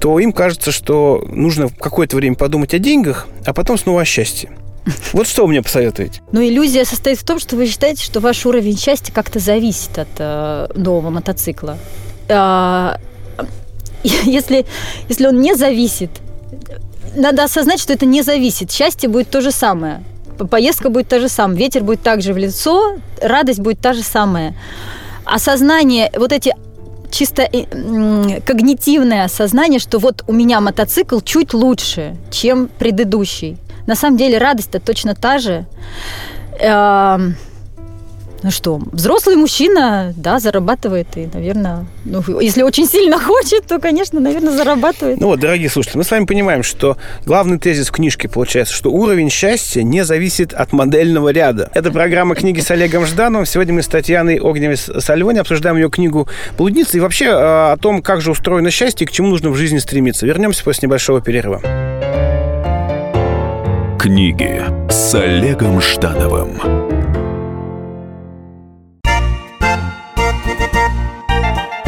то 0.00 0.18
им 0.18 0.32
кажется, 0.32 0.72
что 0.72 1.24
нужно 1.28 1.68
какое-то 1.68 2.16
время 2.16 2.36
подумать 2.36 2.74
о 2.74 2.78
деньгах, 2.78 3.26
а 3.44 3.52
потом 3.52 3.78
снова 3.78 4.02
о 4.02 4.04
счастье. 4.04 4.50
Вот 5.12 5.26
что 5.26 5.42
вы 5.42 5.48
мне 5.48 5.62
посоветуете? 5.62 6.20
Но 6.32 6.42
иллюзия 6.42 6.84
состоит 6.84 7.18
в 7.18 7.24
том, 7.24 7.38
что 7.38 7.56
вы 7.56 7.66
считаете, 7.66 8.02
что 8.02 8.20
ваш 8.20 8.44
уровень 8.46 8.78
счастья 8.78 9.12
как-то 9.12 9.38
зависит 9.38 9.98
от 9.98 10.08
э, 10.18 10.68
нового 10.74 11.10
мотоцикла. 11.10 11.78
А, 12.28 12.98
если, 14.02 14.66
если 15.08 15.26
он 15.26 15.40
не 15.40 15.54
зависит, 15.54 16.10
надо 17.14 17.44
осознать, 17.44 17.80
что 17.80 17.92
это 17.92 18.06
не 18.06 18.22
зависит. 18.22 18.70
Счастье 18.70 19.08
будет 19.08 19.30
то 19.30 19.40
же 19.40 19.50
самое. 19.50 20.02
Поездка 20.50 20.88
будет 20.88 21.08
та 21.08 21.18
же 21.18 21.28
самая, 21.28 21.56
ветер 21.58 21.82
будет 21.82 22.02
так 22.02 22.22
же 22.22 22.32
в 22.32 22.36
лицо, 22.36 22.96
радость 23.20 23.58
будет 23.58 23.80
та 23.80 23.92
же 23.92 24.02
самая. 24.02 24.54
Осознание, 25.24 26.12
вот 26.16 26.32
эти 26.32 26.54
чисто 27.10 27.42
э, 27.42 28.40
когнитивное 28.42 29.24
осознание, 29.24 29.80
что 29.80 29.98
вот 29.98 30.22
у 30.28 30.32
меня 30.32 30.60
мотоцикл 30.60 31.20
чуть 31.20 31.54
лучше, 31.54 32.16
чем 32.30 32.68
предыдущий. 32.78 33.56
На 33.86 33.96
самом 33.96 34.16
деле 34.16 34.38
радость-то 34.38 34.80
точно 34.80 35.14
та 35.14 35.38
же. 35.38 35.66
Ну 38.42 38.52
что, 38.52 38.80
взрослый 38.92 39.34
мужчина, 39.34 40.12
да, 40.16 40.38
зарабатывает 40.38 41.08
и, 41.16 41.28
наверное, 41.32 41.86
ну, 42.04 42.22
если 42.40 42.62
очень 42.62 42.86
сильно 42.86 43.18
хочет, 43.20 43.66
то, 43.66 43.80
конечно, 43.80 44.20
наверное, 44.20 44.52
зарабатывает. 44.52 45.20
Ну 45.20 45.28
вот, 45.28 45.40
дорогие 45.40 45.68
слушатели, 45.68 45.98
мы 45.98 46.04
с 46.04 46.10
вами 46.10 46.24
понимаем, 46.24 46.62
что 46.62 46.96
главный 47.26 47.58
тезис 47.58 47.88
в 47.88 47.92
книжке 47.92 48.28
получается, 48.28 48.74
что 48.74 48.92
уровень 48.92 49.28
счастья 49.28 49.82
не 49.82 50.04
зависит 50.04 50.52
от 50.52 50.72
модельного 50.72 51.30
ряда. 51.30 51.70
Это 51.74 51.90
программа 51.90 52.36
«Книги 52.36 52.60
с 52.60 52.70
Олегом 52.70 53.06
Ждановым». 53.06 53.44
Сегодня 53.44 53.74
мы 53.74 53.82
с 53.82 53.88
Татьяной 53.88 54.36
Огневой 54.36 54.76
Сальвони 54.76 55.38
обсуждаем 55.38 55.76
ее 55.76 55.90
книгу 55.90 56.28
«Блудница» 56.56 56.96
и 56.96 57.00
вообще 57.00 57.26
э, 57.26 57.72
о 57.72 57.76
том, 57.76 58.02
как 58.02 58.20
же 58.20 58.30
устроено 58.30 58.70
счастье 58.70 59.04
и 59.04 59.08
к 59.08 59.12
чему 59.12 59.28
нужно 59.28 59.50
в 59.50 59.56
жизни 59.56 59.78
стремиться. 59.78 60.26
Вернемся 60.26 60.62
после 60.62 60.86
небольшого 60.86 61.20
перерыва. 61.20 61.60
Книги 63.98 64.62
с 64.88 65.14
Олегом 65.14 65.80
Ждановым. 65.80 66.87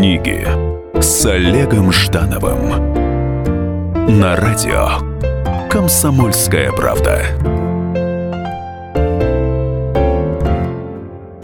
Книги 0.00 0.46
с 0.98 1.26
Олегом 1.26 1.92
Ждановым. 1.92 2.70
На 4.18 4.34
радио 4.34 4.88
«Комсомольская 5.68 6.72
правда». 6.72 7.20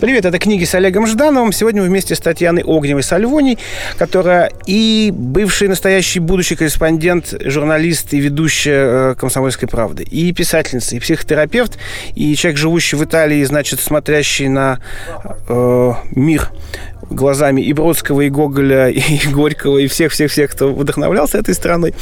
Привет, 0.01 0.25
это 0.25 0.39
книги 0.39 0.65
с 0.65 0.75
Олегом 0.75 1.07
Ждановым. 1.07 1.53
Сегодня 1.53 1.83
мы 1.83 1.89
вместе 1.89 2.15
с 2.15 2.21
Татьяной 2.21 2.63
Огневой 2.63 3.03
Сальвоней, 3.03 3.59
которая 3.99 4.51
и 4.65 5.13
бывший, 5.15 5.69
настоящий, 5.69 6.21
будущий 6.21 6.57
корреспондент, 6.57 7.35
журналист 7.45 8.15
и 8.15 8.21
ведущая 8.21 9.11
э, 9.11 9.15
«Комсомольской 9.17 9.69
правды», 9.69 10.03
и 10.03 10.33
писательница, 10.33 10.97
и 10.97 11.01
психотерапевт, 11.01 11.79
и 12.15 12.35
человек, 12.37 12.59
живущий 12.59 12.97
в 12.97 13.05
Италии, 13.05 13.45
значит, 13.45 13.81
смотрящий 13.81 14.49
на 14.49 14.81
э, 15.47 15.93
мир 16.13 16.51
глазами 17.11 17.61
и 17.61 17.73
Бродского, 17.73 18.23
и 18.23 18.29
Гоголя, 18.29 18.89
и 18.91 19.29
Горького, 19.29 19.79
и 19.79 19.87
всех-всех-всех, 19.87 20.51
кто 20.51 20.73
вдохновлялся 20.73 21.39
этой 21.39 21.55
страной. 21.55 21.95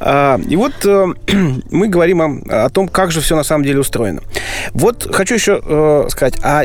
А, 0.00 0.40
и 0.48 0.56
вот 0.56 0.74
э, 0.84 1.06
мы 1.70 1.88
говорим 1.88 2.22
о, 2.22 2.64
о 2.66 2.68
том, 2.70 2.88
как 2.88 3.10
же 3.10 3.20
все 3.20 3.36
на 3.36 3.44
самом 3.44 3.64
деле 3.64 3.80
устроено. 3.80 4.22
Вот 4.72 5.08
хочу 5.12 5.34
еще 5.34 5.60
э, 5.64 6.06
сказать, 6.08 6.38
а 6.42 6.64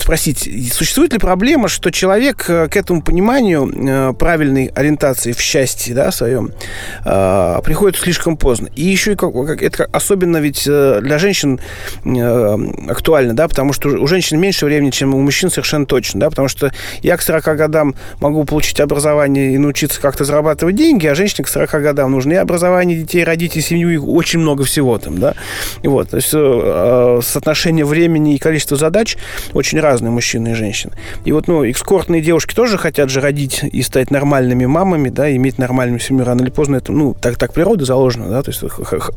спросить, 0.00 0.72
существует 0.72 1.12
ли 1.12 1.18
проблема, 1.18 1.68
что 1.68 1.90
человек 1.90 2.48
э, 2.48 2.68
к 2.68 2.76
этому 2.76 3.02
пониманию 3.02 4.14
правильной 4.14 4.66
ориентации 4.66 5.32
в 5.32 5.40
счастье 5.40 5.94
да, 5.94 6.10
своем 6.10 6.52
приходит 7.02 7.98
слишком 7.98 8.36
поздно? 8.36 8.68
И 8.74 8.82
еще 8.82 9.12
и 9.12 9.16
как, 9.16 9.62
это 9.62 9.88
особенно 9.92 10.38
ведь 10.38 10.64
для 10.64 11.18
женщин 11.18 11.60
актуально, 12.88 13.34
да, 13.34 13.48
потому 13.48 13.72
что 13.72 13.88
у 13.88 14.06
женщин 14.06 14.40
меньше 14.40 14.66
времени, 14.66 14.90
чем 14.90 15.14
у 15.14 15.20
мужчин 15.20 15.50
совершенно 15.50 15.86
точно, 15.86 16.20
да, 16.20 16.30
потому 16.30 16.48
что 16.48 16.72
я 17.02 17.16
к 17.16 17.22
40 17.22 17.44
годам 17.56 17.94
могу 18.20 18.44
получить 18.44 18.80
образование 18.80 19.54
и 19.54 19.58
научиться 19.58 20.00
как-то 20.00 20.24
зарабатывать 20.24 20.76
деньги, 20.76 21.06
а 21.06 21.14
женщине 21.14 21.44
к 21.44 21.48
40 21.48 21.70
годам 21.82 22.12
нужно 22.12 22.32
и 22.32 22.36
образование 22.36 22.98
детей, 22.98 23.24
родить, 23.24 23.56
и 23.56 23.60
семью, 23.60 23.90
и 23.90 23.96
очень 23.96 24.40
много 24.40 24.64
всего 24.64 24.98
там, 24.98 25.18
да. 25.18 25.34
И 25.82 25.88
вот, 25.88 26.10
то 26.10 26.16
есть 26.16 26.30
э, 26.32 27.20
соотношение 27.22 27.84
времени 27.84 28.34
и 28.34 28.38
количество 28.38 28.76
задач 28.76 29.16
очень 29.52 29.80
разные 29.80 30.10
мужчины 30.10 30.52
и 30.52 30.54
женщины. 30.54 30.92
И 31.24 31.32
вот, 31.32 31.48
ну, 31.48 31.64
экскортные 31.64 32.20
девушки 32.20 32.54
тоже 32.54 32.78
хотят 32.78 33.10
же 33.10 33.20
родить 33.20 33.60
и 33.62 33.82
стать 33.82 34.10
нормальными 34.10 34.66
мамами, 34.66 35.08
да, 35.08 35.34
иметь 35.34 35.58
нормальную 35.58 36.00
семью 36.00 36.24
рано 36.24 36.42
или 36.42 36.50
поздно. 36.50 36.76
Это, 36.76 36.92
ну, 36.92 37.14
так, 37.14 37.36
так 37.36 37.52
природа 37.52 37.84
заложена, 37.84 38.28
да, 38.28 38.42
то 38.42 38.50
есть 38.50 38.62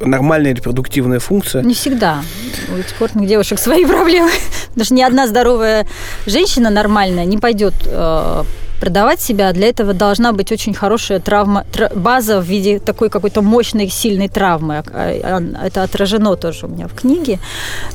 нормальная 0.02 0.54
репродуктивная 0.54 1.20
функция. 1.20 1.64
Не 1.64 1.74
всегда. 1.74 2.22
У 2.74 2.78
экспортных 2.78 3.28
девушек 3.28 3.60
свои 3.60 3.86
проблемы. 3.86 4.30
Что 4.82 4.94
ни 4.94 5.02
одна 5.02 5.28
здоровая 5.28 5.88
женщина 6.26 6.70
нормальная 6.70 7.26
не 7.26 7.38
пойдет 7.38 7.65
э, 7.86 8.44
продавать 8.80 9.22
себя. 9.22 9.52
Для 9.54 9.68
этого 9.70 9.94
должна 9.94 10.34
быть 10.34 10.52
очень 10.52 10.74
хорошая 10.74 11.20
травма, 11.20 11.66
тра- 11.72 11.92
база 11.96 12.40
в 12.40 12.44
виде 12.44 12.80
такой 12.80 13.10
какой-то 13.10 13.42
мощной, 13.42 13.88
сильной 13.90 14.28
травмы. 14.28 14.76
А- 14.76 14.84
а- 14.94 15.66
Это 15.68 15.84
отражено 15.84 16.36
тоже 16.36 16.66
у 16.66 16.70
меня 16.70 16.88
в 16.88 16.94
книге. 16.94 17.40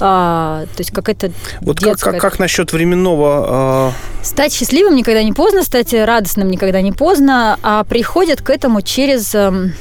А, 0.01 0.65
то 0.75 0.81
есть 0.81 0.91
какая-то 0.91 1.31
Вот 1.61 1.79
как, 1.79 1.85
детская 1.89 2.13
как, 2.13 2.21
как 2.21 2.39
насчет 2.39 2.73
временного... 2.73 3.93
Стать 4.23 4.53
счастливым 4.53 4.97
никогда 4.97 5.23
не 5.23 5.33
поздно, 5.33 5.63
стать 5.63 5.93
радостным 5.95 6.51
никогда 6.51 6.81
не 6.83 6.93
поздно, 6.93 7.59
а 7.63 7.85
приходят 7.85 8.43
к 8.43 8.51
этому 8.51 8.83
через 8.83 9.35
эм, 9.35 9.73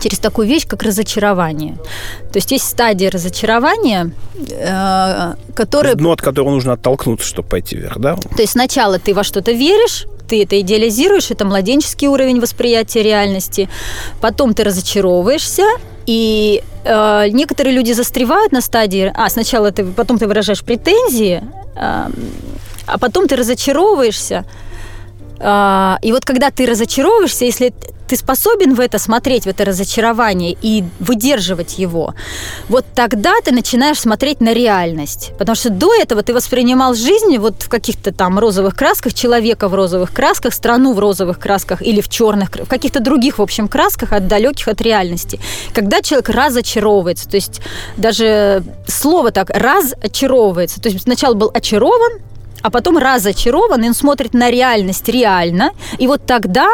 через 0.00 0.18
такую 0.18 0.48
вещь, 0.48 0.66
как 0.66 0.82
разочарование. 0.82 1.76
То 2.32 2.36
есть 2.36 2.52
есть 2.52 2.68
стадия 2.68 3.10
разочарования, 3.10 4.12
э, 4.34 5.34
э, 5.48 5.52
которая... 5.54 5.94
дно, 5.94 6.12
от 6.12 6.20
которого 6.20 6.50
нужно 6.50 6.74
оттолкнуться, 6.74 7.26
чтобы 7.26 7.48
пойти 7.48 7.76
вверх, 7.76 7.98
да? 7.98 8.16
То 8.16 8.40
есть 8.40 8.52
сначала 8.52 8.98
ты 8.98 9.14
во 9.14 9.24
что-то 9.24 9.52
веришь, 9.52 10.06
ты 10.28 10.42
это 10.42 10.60
идеализируешь, 10.60 11.30
это 11.30 11.44
младенческий 11.44 12.08
уровень 12.08 12.40
восприятия 12.40 13.02
реальности, 13.02 13.68
потом 14.20 14.54
ты 14.54 14.64
разочаровываешься, 14.64 15.64
и 16.06 16.62
э, 16.84 17.28
некоторые 17.30 17.74
люди 17.74 17.92
застревают 17.92 18.52
на 18.52 18.60
стадии, 18.60 19.12
а 19.14 19.28
сначала 19.28 19.70
ты, 19.72 19.84
потом 19.84 20.18
ты 20.18 20.26
выражаешь 20.26 20.62
претензии, 20.62 21.42
э, 21.76 22.10
а 22.86 22.98
потом 22.98 23.28
ты 23.28 23.36
разочаровываешься, 23.36 24.44
а, 25.38 25.98
и 26.02 26.12
вот 26.12 26.24
когда 26.24 26.50
ты 26.50 26.66
разочаровываешься, 26.66 27.44
если 27.44 27.72
ты 28.08 28.16
способен 28.16 28.74
в 28.74 28.80
это 28.80 28.98
смотреть, 28.98 29.44
в 29.44 29.48
это 29.48 29.64
разочарование 29.64 30.56
и 30.60 30.84
выдерживать 31.00 31.78
его, 31.78 32.14
вот 32.68 32.84
тогда 32.94 33.34
ты 33.44 33.52
начинаешь 33.52 34.00
смотреть 34.00 34.40
на 34.40 34.52
реальность. 34.52 35.32
Потому 35.38 35.56
что 35.56 35.70
до 35.70 35.94
этого 35.94 36.22
ты 36.22 36.32
воспринимал 36.34 36.94
жизнь 36.94 37.36
вот 37.38 37.62
в 37.62 37.68
каких-то 37.68 38.12
там 38.12 38.38
розовых 38.38 38.74
красках, 38.74 39.14
человека 39.14 39.68
в 39.68 39.74
розовых 39.74 40.12
красках, 40.12 40.54
страну 40.54 40.92
в 40.92 40.98
розовых 40.98 41.38
красках 41.38 41.82
или 41.82 42.00
в 42.00 42.08
черных, 42.08 42.50
в 42.50 42.68
каких-то 42.68 43.00
других, 43.00 43.38
в 43.38 43.42
общем, 43.42 43.68
красках, 43.68 44.12
от 44.12 44.28
далеких 44.28 44.68
от 44.68 44.80
реальности. 44.80 45.40
Когда 45.72 46.02
человек 46.02 46.28
разочаровывается, 46.28 47.28
то 47.28 47.36
есть 47.36 47.60
даже 47.96 48.62
слово 48.86 49.30
так, 49.30 49.50
разочаровывается, 49.50 50.80
то 50.80 50.88
есть 50.88 51.02
сначала 51.02 51.34
был 51.34 51.50
очарован, 51.52 52.20
а 52.62 52.70
потом 52.70 52.98
разочарован, 52.98 53.84
и 53.84 53.88
он 53.88 53.94
смотрит 53.94 54.34
на 54.34 54.50
реальность 54.50 55.08
реально, 55.08 55.70
и 55.98 56.06
вот 56.06 56.26
тогда 56.26 56.68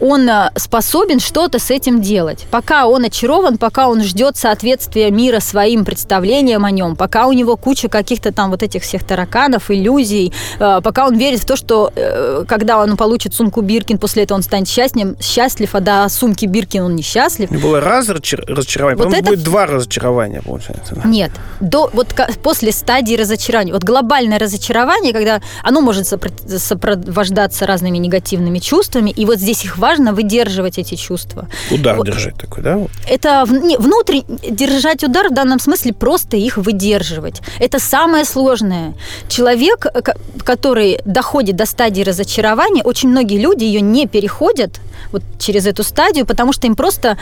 он 0.00 0.28
э, 0.28 0.50
способен 0.56 1.20
что-то 1.20 1.58
с 1.58 1.70
этим 1.70 2.00
делать. 2.00 2.46
Пока 2.50 2.86
он 2.86 3.04
очарован, 3.04 3.58
пока 3.58 3.88
он 3.88 4.02
ждет 4.02 4.36
соответствия 4.36 5.10
мира 5.10 5.40
своим 5.40 5.84
представлениям 5.84 6.64
о 6.64 6.70
нем, 6.70 6.96
пока 6.96 7.26
у 7.26 7.32
него 7.32 7.56
куча 7.56 7.88
каких-то 7.88 8.32
там 8.32 8.50
вот 8.50 8.62
этих 8.62 8.82
всех 8.82 9.04
тараканов, 9.04 9.70
иллюзий, 9.70 10.32
э, 10.58 10.80
пока 10.82 11.06
он 11.06 11.16
верит 11.16 11.40
в 11.40 11.46
то, 11.46 11.56
что 11.56 11.92
э, 11.94 12.44
когда 12.48 12.78
он 12.78 12.96
получит 12.96 13.34
сумку 13.34 13.60
Биркин, 13.60 13.98
после 13.98 14.24
этого 14.24 14.36
он 14.36 14.42
станет 14.42 14.68
счастлив, 14.68 15.16
счастлив 15.20 15.74
а 15.74 15.80
до 15.80 16.08
сумки 16.08 16.46
Биркин 16.46 16.82
он 16.84 16.96
несчастлив. 16.96 17.50
Было 17.50 17.80
раз 17.80 18.08
разочар- 18.08 18.44
разочарование, 18.46 18.96
Вот 18.96 19.04
потом 19.06 19.20
это- 19.20 19.30
будет 19.30 19.42
два 19.44 19.66
разочарования, 19.66 20.42
получается. 20.42 20.94
да. 20.96 21.08
Нет, 21.08 21.30
до, 21.60 21.90
вот 21.92 22.14
после 22.42 22.72
стадии 22.72 23.14
разочарования. 23.14 23.72
Вот 23.72 23.84
глобальное 23.84 24.38
разочарование, 24.38 25.12
когда 25.12 25.40
оно 25.62 25.80
может 25.80 26.04
сопро- 26.04 26.58
сопровождаться 26.58 27.66
разными 27.66 27.98
негативными 27.98 28.58
чувствами, 28.58 29.10
и 29.10 29.24
вот 29.26 29.38
здесь 29.38 29.64
их 29.64 29.78
важно 29.84 30.12
выдерживать 30.14 30.78
эти 30.78 30.94
чувства. 30.96 31.46
Удар 31.70 31.96
Вот. 31.96 32.06
держать 32.06 32.36
такой, 32.36 32.62
да? 32.62 32.78
Это 33.16 33.44
не, 33.50 33.76
внутренне 33.76 34.24
держать 34.50 35.04
удар 35.04 35.28
в 35.28 35.34
данном 35.34 35.58
смысле 35.60 35.92
просто 35.92 36.36
их 36.36 36.56
выдерживать. 36.56 37.42
Это 37.60 37.78
самое 37.78 38.24
сложное. 38.24 38.92
Человек, 39.28 39.86
э, 39.86 40.00
ко- 40.02 40.16
который 40.44 40.98
доходит 41.04 41.56
до 41.56 41.66
стадии 41.66 42.04
разочарования, 42.04 42.82
очень 42.84 43.10
многие 43.10 43.38
люди 43.38 43.64
ее 43.64 43.80
не 43.82 44.06
переходят 44.06 44.80
вот 45.12 45.22
через 45.38 45.66
эту 45.66 45.82
стадию, 45.82 46.24
потому 46.26 46.52
что 46.52 46.66
им 46.66 46.74
просто 46.76 47.16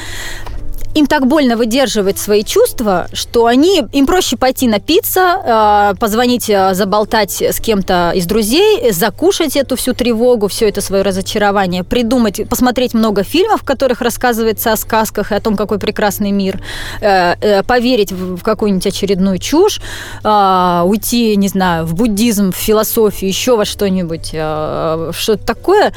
им 0.95 1.07
так 1.07 1.27
больно 1.27 1.57
выдерживать 1.57 2.19
свои 2.19 2.45
чувства, 2.45 3.07
что 3.13 3.47
они, 3.47 3.83
им 3.93 4.07
проще 4.07 4.37
пойти 4.37 4.69
напиться, 4.69 5.93
э, 5.93 5.95
позвонить, 5.99 6.51
э, 6.51 6.75
заболтать 6.75 7.41
с 7.41 7.61
кем-то 7.61 8.13
из 8.15 8.27
друзей, 8.27 8.93
закушать 8.93 9.57
эту 9.57 9.77
всю 9.77 9.95
тревогу, 9.95 10.49
все 10.49 10.69
это 10.69 10.81
свое 10.81 11.03
разочарование, 11.03 11.83
придумать, 11.83 12.47
посмотреть 12.49 12.95
много 12.95 13.23
фильмов, 13.23 13.63
в 13.63 13.65
которых 13.65 14.01
рассказывается 14.03 14.73
о 14.73 14.77
сказках 14.77 15.33
и 15.33 15.35
о 15.35 15.41
том, 15.41 15.57
какой 15.57 15.79
прекрасный 15.79 16.31
мир, 16.31 16.61
э, 17.01 17.63
поверить 17.63 18.13
в 18.13 18.43
какую-нибудь 18.43 18.87
очередную 18.87 19.39
чушь, 19.39 19.81
уйти, 20.23 21.37
не 21.37 21.49
знаю, 21.49 21.87
в 21.87 21.95
буддизм, 21.95 22.53
в 22.53 22.57
философию, 22.57 23.29
еще 23.29 23.57
во 23.57 23.65
что-нибудь, 23.65 24.29
что-то 24.29 25.47
такое, 25.47 25.93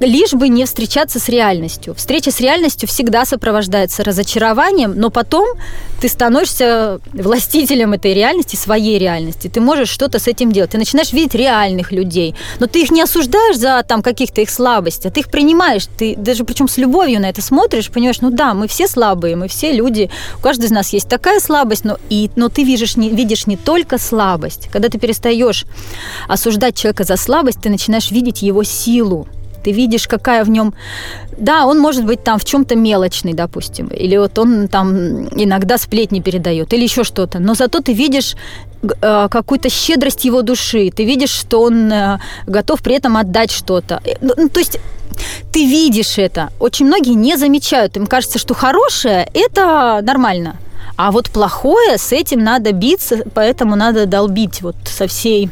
лишь 0.00 0.32
бы 0.32 0.48
не 0.48 0.64
встречаться 0.64 1.18
с 1.18 1.28
реальностью. 1.28 1.94
Встреча 1.94 2.30
с 2.30 2.40
реальностью 2.40 2.88
всегда 2.88 3.24
сопровождается 3.24 4.04
разочарованием, 4.04 4.94
но 4.94 5.10
потом 5.10 5.48
ты 6.00 6.08
становишься 6.08 7.00
властителем 7.12 7.92
этой 7.92 8.14
реальности, 8.14 8.56
своей 8.56 8.98
реальности. 8.98 9.48
Ты 9.48 9.60
можешь 9.60 9.88
что-то 9.88 10.18
с 10.18 10.28
этим 10.28 10.52
делать. 10.52 10.70
Ты 10.70 10.78
начинаешь 10.78 11.12
видеть 11.12 11.34
реальных 11.34 11.92
людей, 11.92 12.34
но 12.60 12.66
ты 12.66 12.82
их 12.82 12.90
не 12.90 13.02
осуждаешь 13.02 13.56
за 13.56 13.82
там 13.86 14.02
каких-то 14.02 14.40
их 14.40 14.50
слабостей, 14.50 15.08
а 15.08 15.12
ты 15.12 15.20
их 15.20 15.30
принимаешь. 15.30 15.86
Ты 15.86 16.14
даже 16.16 16.44
причем 16.44 16.68
с 16.68 16.76
любовью 16.76 17.20
на 17.20 17.28
это 17.28 17.42
смотришь, 17.42 17.90
понимаешь, 17.90 18.20
ну 18.20 18.30
да, 18.30 18.54
мы 18.54 18.68
все 18.68 18.86
слабые, 18.86 19.36
мы 19.36 19.48
все 19.48 19.72
люди, 19.72 20.10
у 20.36 20.40
каждого 20.40 20.66
из 20.66 20.70
нас 20.70 20.92
есть 20.92 21.08
такая 21.08 21.40
слабость, 21.40 21.84
но, 21.84 21.98
и, 22.10 22.30
но 22.36 22.48
ты 22.48 22.62
видишь 22.62 22.96
не, 22.96 23.10
видишь 23.10 23.46
не 23.46 23.56
только 23.56 23.98
слабость. 23.98 24.68
Когда 24.72 24.88
ты 24.88 24.98
перестаешь 24.98 25.64
осуждать 26.28 26.76
человека 26.76 27.04
за 27.04 27.16
слабость, 27.16 27.60
ты 27.60 27.70
начинаешь 27.70 28.10
видеть 28.10 28.42
его 28.42 28.62
силу 28.62 29.26
ты 29.62 29.72
видишь, 29.72 30.08
какая 30.08 30.44
в 30.44 30.50
нем... 30.50 30.74
Да, 31.36 31.66
он 31.66 31.78
может 31.78 32.04
быть 32.04 32.24
там 32.24 32.38
в 32.38 32.44
чем-то 32.44 32.74
мелочный, 32.76 33.32
допустим, 33.32 33.88
или 33.88 34.16
вот 34.16 34.38
он 34.38 34.68
там 34.68 35.28
иногда 35.28 35.78
сплетни 35.78 36.20
передает, 36.20 36.72
или 36.72 36.82
еще 36.82 37.04
что-то, 37.04 37.38
но 37.38 37.54
зато 37.54 37.80
ты 37.80 37.92
видишь 37.92 38.36
э, 38.82 39.28
какую-то 39.30 39.70
щедрость 39.70 40.24
его 40.24 40.42
души, 40.42 40.90
ты 40.90 41.04
видишь, 41.04 41.30
что 41.30 41.62
он 41.62 41.92
э, 41.92 42.18
готов 42.46 42.82
при 42.82 42.96
этом 42.96 43.16
отдать 43.16 43.52
что-то. 43.52 44.00
Э, 44.04 44.14
ну, 44.20 44.34
ну, 44.36 44.48
то 44.48 44.60
есть 44.60 44.80
ты 45.52 45.66
видишь 45.66 46.18
это. 46.18 46.50
Очень 46.60 46.86
многие 46.86 47.14
не 47.14 47.36
замечают. 47.36 47.96
Им 47.96 48.06
кажется, 48.06 48.38
что 48.38 48.54
хорошее– 48.54 49.28
это 49.34 50.00
нормально. 50.02 50.56
А 50.96 51.12
вот 51.12 51.30
плохое, 51.30 51.96
с 51.96 52.12
этим 52.12 52.42
надо 52.42 52.72
биться, 52.72 53.18
поэтому 53.34 53.76
надо 53.76 54.06
долбить 54.06 54.62
вот 54.62 54.76
со 54.84 55.06
всей 55.06 55.48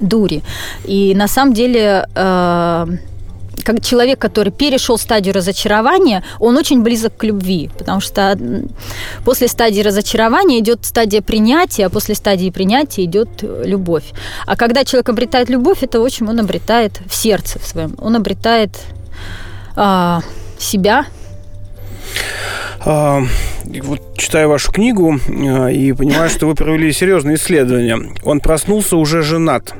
дури. 0.00 0.42
И 0.84 1.14
на 1.14 1.28
самом 1.28 1.54
деле 1.54 2.06
э, 2.14 2.86
как 3.64 3.84
человек, 3.84 4.18
который 4.18 4.52
перешел 4.52 4.98
стадию 4.98 5.34
разочарования, 5.34 6.24
он 6.38 6.56
очень 6.56 6.82
близок 6.82 7.16
к 7.16 7.24
любви, 7.24 7.70
потому 7.78 8.00
что 8.00 8.38
после 9.24 9.48
стадии 9.48 9.80
разочарования 9.80 10.58
идет 10.58 10.84
стадия 10.84 11.22
принятия, 11.22 11.86
а 11.86 11.90
после 11.90 12.14
стадии 12.14 12.50
принятия 12.50 13.04
идет 13.04 13.28
э, 13.42 13.62
любовь. 13.64 14.04
А 14.46 14.56
когда 14.56 14.84
человек 14.84 15.08
обретает 15.08 15.50
любовь, 15.50 15.82
это, 15.82 16.04
общем, 16.04 16.28
он 16.28 16.40
обретает 16.40 17.00
в 17.06 17.14
сердце 17.14 17.58
в 17.58 17.66
своем, 17.66 17.94
он 17.98 18.16
обретает 18.16 18.70
а, 19.76 20.20
себя. 20.58 21.06
А, 22.84 23.22
вот 23.82 24.16
читаю 24.16 24.48
вашу 24.48 24.72
книгу 24.72 25.18
а, 25.28 25.68
и 25.68 25.92
понимаю, 25.92 26.30
что 26.30 26.46
вы 26.46 26.54
провели 26.54 26.92
серьезные 26.92 27.36
исследования. 27.36 27.98
Он 28.24 28.40
проснулся 28.40 28.96
уже 28.96 29.22
женат 29.22 29.74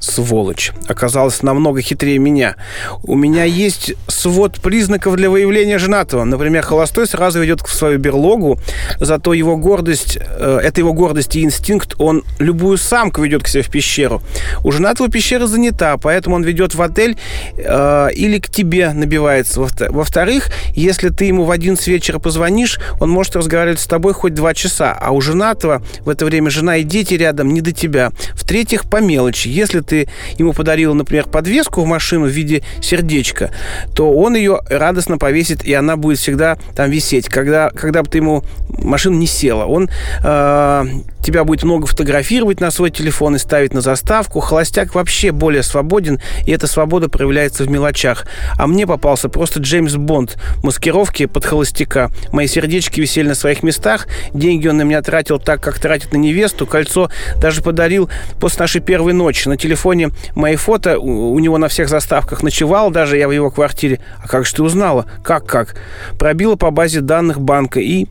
сволочь, 0.00 0.72
оказалась 0.88 1.42
намного 1.42 1.80
хитрее 1.82 2.18
меня. 2.18 2.56
У 3.02 3.14
меня 3.14 3.44
есть 3.44 3.94
свод 4.08 4.60
признаков 4.60 5.16
для 5.16 5.30
выявления 5.30 5.78
женатого. 5.78 6.24
Например, 6.24 6.62
холостой 6.62 7.06
сразу 7.06 7.40
ведет 7.40 7.60
в 7.60 7.72
свою 7.72 7.98
берлогу, 7.98 8.58
зато 8.98 9.32
его 9.34 9.56
гордость, 9.56 10.18
э, 10.20 10.60
это 10.62 10.80
его 10.80 10.92
гордость 10.92 11.36
и 11.36 11.42
инстинкт, 11.42 11.94
он 11.98 12.24
любую 12.38 12.78
самку 12.78 13.22
ведет 13.22 13.44
к 13.44 13.48
себе 13.48 13.62
в 13.62 13.70
пещеру. 13.70 14.22
У 14.64 14.72
женатого 14.72 15.08
пещера 15.08 15.46
занята, 15.46 15.96
поэтому 15.96 16.36
он 16.36 16.42
ведет 16.42 16.74
в 16.74 16.82
отель 16.82 17.16
э, 17.56 18.08
или 18.14 18.38
к 18.38 18.48
тебе 18.48 18.92
набивается. 18.92 19.60
Во-вторых, 19.60 20.50
если 20.74 21.10
ты 21.10 21.26
ему 21.26 21.44
в 21.44 21.50
один 21.50 21.76
вечера 21.86 22.18
позвонишь, 22.18 22.78
он 23.00 23.10
может 23.10 23.36
разговаривать 23.36 23.80
с 23.80 23.86
тобой 23.86 24.12
хоть 24.12 24.34
два 24.34 24.54
часа, 24.54 24.96
а 24.98 25.10
у 25.12 25.20
женатого 25.20 25.82
в 26.00 26.08
это 26.08 26.24
время 26.24 26.50
жена 26.50 26.76
и 26.76 26.82
дети 26.82 27.14
рядом 27.14 27.52
не 27.52 27.60
до 27.60 27.72
тебя. 27.72 28.12
В-третьих, 28.34 28.88
по 28.88 29.00
мелочи. 29.00 29.48
Если 29.48 29.80
ты 29.90 30.08
ему 30.38 30.52
подарил, 30.52 30.94
например, 30.94 31.26
подвеску 31.26 31.82
в 31.82 31.86
машину 31.86 32.26
в 32.26 32.30
виде 32.30 32.62
сердечка, 32.80 33.50
то 33.94 34.10
он 34.12 34.36
ее 34.36 34.60
радостно 34.70 35.18
повесит, 35.18 35.64
и 35.64 35.74
она 35.74 35.96
будет 35.96 36.18
всегда 36.18 36.56
там 36.76 36.90
висеть. 36.90 37.28
Когда, 37.28 37.70
когда 37.70 38.02
бы 38.02 38.08
ты 38.08 38.18
ему 38.18 38.44
машина 38.68 39.16
не 39.16 39.26
села, 39.26 39.64
он 39.64 39.90
э, 40.22 40.86
тебя 41.22 41.44
будет 41.44 41.62
много 41.62 41.86
фотографировать 41.86 42.60
на 42.60 42.70
свой 42.70 42.90
телефон 42.90 43.36
и 43.36 43.38
ставить 43.38 43.74
на 43.74 43.80
заставку. 43.80 44.40
Холостяк 44.40 44.94
вообще 44.94 45.32
более 45.32 45.62
свободен, 45.62 46.20
и 46.46 46.52
эта 46.52 46.66
свобода 46.66 47.08
проявляется 47.08 47.64
в 47.64 47.70
мелочах. 47.70 48.26
А 48.56 48.66
мне 48.66 48.86
попался 48.86 49.28
просто 49.28 49.60
Джеймс 49.60 49.94
Бонд 49.94 50.38
маскировки 50.62 51.26
под 51.26 51.44
холостяка. 51.44 52.10
Мои 52.32 52.46
сердечки 52.46 53.00
висели 53.00 53.28
на 53.28 53.34
своих 53.34 53.62
местах, 53.62 54.06
деньги 54.32 54.68
он 54.68 54.76
на 54.76 54.82
меня 54.82 55.02
тратил 55.02 55.38
так, 55.38 55.62
как 55.62 55.78
тратит 55.78 56.12
на 56.12 56.16
невесту, 56.16 56.66
кольцо 56.66 57.10
даже 57.36 57.62
подарил 57.62 58.10
после 58.38 58.60
нашей 58.60 58.80
первой 58.80 59.12
ночи. 59.12 59.48
На 59.48 59.56
телефоне 59.56 60.10
мои 60.34 60.56
фото, 60.56 60.98
у, 60.98 61.38
него 61.38 61.58
на 61.58 61.68
всех 61.68 61.88
заставках 61.88 62.42
ночевал 62.42 62.90
даже 62.90 63.16
я 63.16 63.28
в 63.28 63.32
его 63.32 63.50
квартире. 63.50 64.00
А 64.22 64.28
как 64.28 64.46
же 64.46 64.54
ты 64.54 64.62
узнала? 64.62 65.06
Как, 65.22 65.46
как? 65.46 65.76
Пробила 66.18 66.56
по 66.56 66.70
базе 66.70 67.00
данных 67.00 67.40
банка 67.40 67.80
и, 67.80 68.06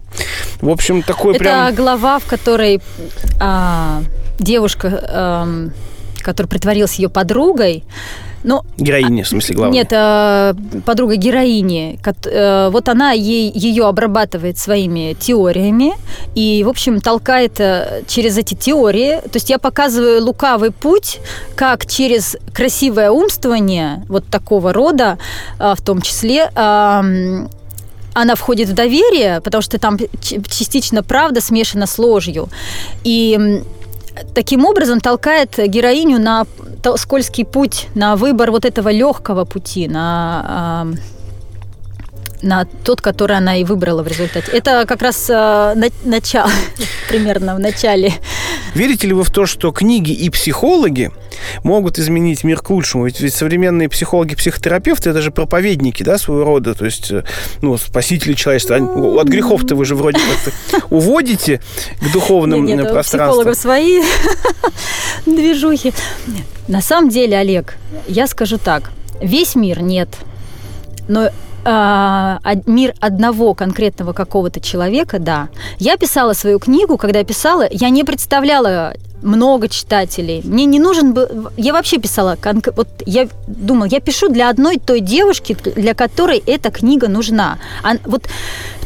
в 0.61 0.69
общем, 0.69 1.03
такой 1.03 1.35
Это 1.35 1.39
прям... 1.39 1.67
Это 1.67 1.77
глава, 1.77 2.19
в 2.19 2.25
которой 2.25 2.81
а, 3.39 4.01
девушка, 4.39 5.03
а, 5.03 5.47
которая 6.21 6.49
притворилась 6.49 6.95
ее 6.95 7.09
подругой, 7.09 7.83
ну, 8.43 8.61
Героиня, 8.77 9.23
в 9.23 9.27
смысле, 9.27 9.55
главная. 9.55 9.79
Нет, 9.79 9.91
э, 9.91 10.53
подруга 10.85 11.15
героини. 11.15 11.99
Э, 12.25 12.69
вот 12.71 12.87
она 12.87 13.11
ей, 13.11 13.51
ее 13.53 13.85
обрабатывает 13.85 14.57
своими 14.57 15.15
теориями 15.19 15.93
и, 16.35 16.63
в 16.63 16.69
общем, 16.69 17.01
толкает 17.01 17.59
э, 17.59 18.03
через 18.07 18.37
эти 18.37 18.53
теории. 18.53 19.19
То 19.21 19.35
есть 19.35 19.49
я 19.49 19.59
показываю 19.59 20.23
лукавый 20.23 20.71
путь, 20.71 21.19
как 21.55 21.85
через 21.85 22.37
красивое 22.53 23.11
умствование 23.11 24.05
вот 24.07 24.25
такого 24.27 24.71
рода, 24.71 25.17
в 25.57 25.81
том 25.83 26.01
числе, 26.01 26.49
она 28.13 28.35
входит 28.35 28.69
в 28.69 28.73
доверие, 28.73 29.41
потому 29.41 29.61
что 29.61 29.79
там 29.79 29.97
частично 30.21 31.03
правда 31.03 31.41
смешана 31.41 31.85
с 31.85 31.97
ложью. 31.99 32.49
И 33.03 33.63
таким 34.33 34.65
образом 34.65 34.99
толкает 34.99 35.57
героиню 35.57 36.19
на 36.19 36.45
скользкий 36.97 37.45
путь, 37.45 37.87
на 37.95 38.15
выбор 38.15 38.51
вот 38.51 38.65
этого 38.65 38.89
легкого 38.89 39.45
пути, 39.45 39.87
на 39.87 40.87
на 42.41 42.65
тот, 42.65 43.01
который 43.01 43.37
она 43.37 43.57
и 43.57 43.63
выбрала 43.63 44.03
в 44.03 44.07
результате. 44.07 44.51
Это 44.51 44.85
как 44.87 45.01
раз 45.01 45.29
э, 45.29 45.33
на, 45.33 45.87
начало, 46.03 46.49
примерно 47.09 47.55
в 47.55 47.59
начале. 47.59 48.13
Верите 48.73 49.07
ли 49.07 49.13
вы 49.13 49.23
в 49.23 49.29
то, 49.29 49.45
что 49.45 49.71
книги 49.71 50.11
и 50.11 50.29
психологи 50.29 51.11
могут 51.63 51.99
изменить 51.99 52.43
мир 52.43 52.61
к 52.61 52.69
лучшему? 52.69 53.05
Ведь, 53.05 53.19
ведь 53.19 53.33
современные 53.33 53.89
психологи, 53.89 54.35
психотерапевты 54.35 55.09
это 55.09 55.21
же 55.21 55.31
проповедники, 55.31 56.03
да, 56.03 56.17
своего 56.17 56.43
рода, 56.43 56.73
то 56.73 56.85
есть, 56.85 57.11
э, 57.11 57.23
ну, 57.61 57.77
спасители 57.77 58.33
человечества. 58.33 58.77
От 58.77 59.27
грехов-то 59.27 59.75
вы 59.75 59.85
же 59.85 59.95
вроде 59.95 60.19
как 60.71 60.91
уводите 60.91 61.61
к 61.99 62.13
духовным 62.13 62.65
нет, 62.65 62.77
нет, 62.77 62.91
пространствам. 62.91 63.53
психологов 63.53 63.57
свои 63.57 64.01
движухи. 65.25 65.93
На 66.67 66.81
самом 66.81 67.09
деле, 67.09 67.37
Олег, 67.37 67.77
я 68.07 68.27
скажу 68.27 68.57
так. 68.57 68.91
Весь 69.21 69.55
мир 69.55 69.81
нет. 69.81 70.09
Но 71.07 71.31
а, 71.71 72.39
мир 72.65 72.93
одного 72.99 73.53
конкретного 73.53 74.13
какого-то 74.13 74.59
человека, 74.59 75.19
да. 75.19 75.49
Я 75.77 75.97
писала 75.97 76.33
свою 76.33 76.57
книгу, 76.59 76.97
когда 76.97 77.23
писала, 77.23 77.67
я 77.69 77.89
не 77.89 78.03
представляла 78.03 78.93
много 79.21 79.67
читателей. 79.67 80.41
Мне 80.43 80.65
не 80.65 80.79
нужен 80.79 81.13
был... 81.13 81.49
Я 81.57 81.73
вообще 81.73 81.97
писала... 81.97 82.37
Вот 82.75 82.87
я 83.05 83.27
думала, 83.47 83.85
я 83.85 83.99
пишу 83.99 84.29
для 84.29 84.49
одной 84.49 84.77
той 84.77 84.99
девушки, 84.99 85.57
для 85.75 85.93
которой 85.93 86.41
эта 86.45 86.71
книга 86.71 87.07
нужна. 87.07 87.59
А 87.83 87.93
вот 88.05 88.27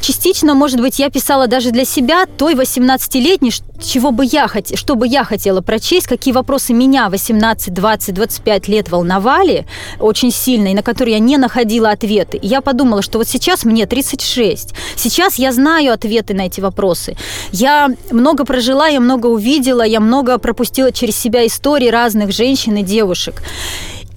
частично, 0.02 0.54
может 0.54 0.82
быть, 0.82 1.00
я 1.00 1.10
писала 1.10 1.48
даже 1.48 1.72
для 1.72 1.86
себя, 1.86 2.26
той 2.26 2.56
18-летней, 2.56 3.52
чего 3.82 4.12
бы 4.12 4.26
я 4.26 4.48
хот... 4.48 4.78
что 4.78 4.96
бы 4.96 5.08
я 5.08 5.24
хотела 5.24 5.62
прочесть, 5.62 6.08
какие 6.08 6.34
вопросы 6.34 6.74
меня 6.74 7.10
18, 7.10 7.74
20, 7.74 8.14
25 8.14 8.68
лет 8.68 8.90
волновали 8.90 9.66
очень 10.00 10.32
сильно, 10.32 10.70
и 10.70 10.74
на 10.74 10.84
которые 10.84 11.16
я 11.16 11.20
не 11.20 11.38
находила 11.38 11.92
ответы. 11.92 12.38
И 12.38 12.48
я 12.48 12.62
подумала, 12.62 13.02
что 13.02 13.18
вот 13.18 13.28
сейчас 13.28 13.66
мне 13.66 13.86
36. 13.86 14.74
Сейчас 14.96 15.36
я 15.36 15.52
знаю 15.52 15.94
ответы 15.94 16.34
на 16.34 16.48
эти 16.48 16.60
вопросы. 16.60 17.16
Я 17.52 17.90
много 18.12 18.46
прожила, 18.46 18.88
я 18.88 19.00
много 19.00 19.28
увидела, 19.28 19.84
я 19.84 20.00
много 20.00 20.23
пропустила 20.38 20.92
через 20.92 21.18
себя 21.18 21.46
истории 21.46 21.90
разных 21.90 22.32
женщин 22.32 22.76
и 22.78 22.84
девушек. 22.84 23.42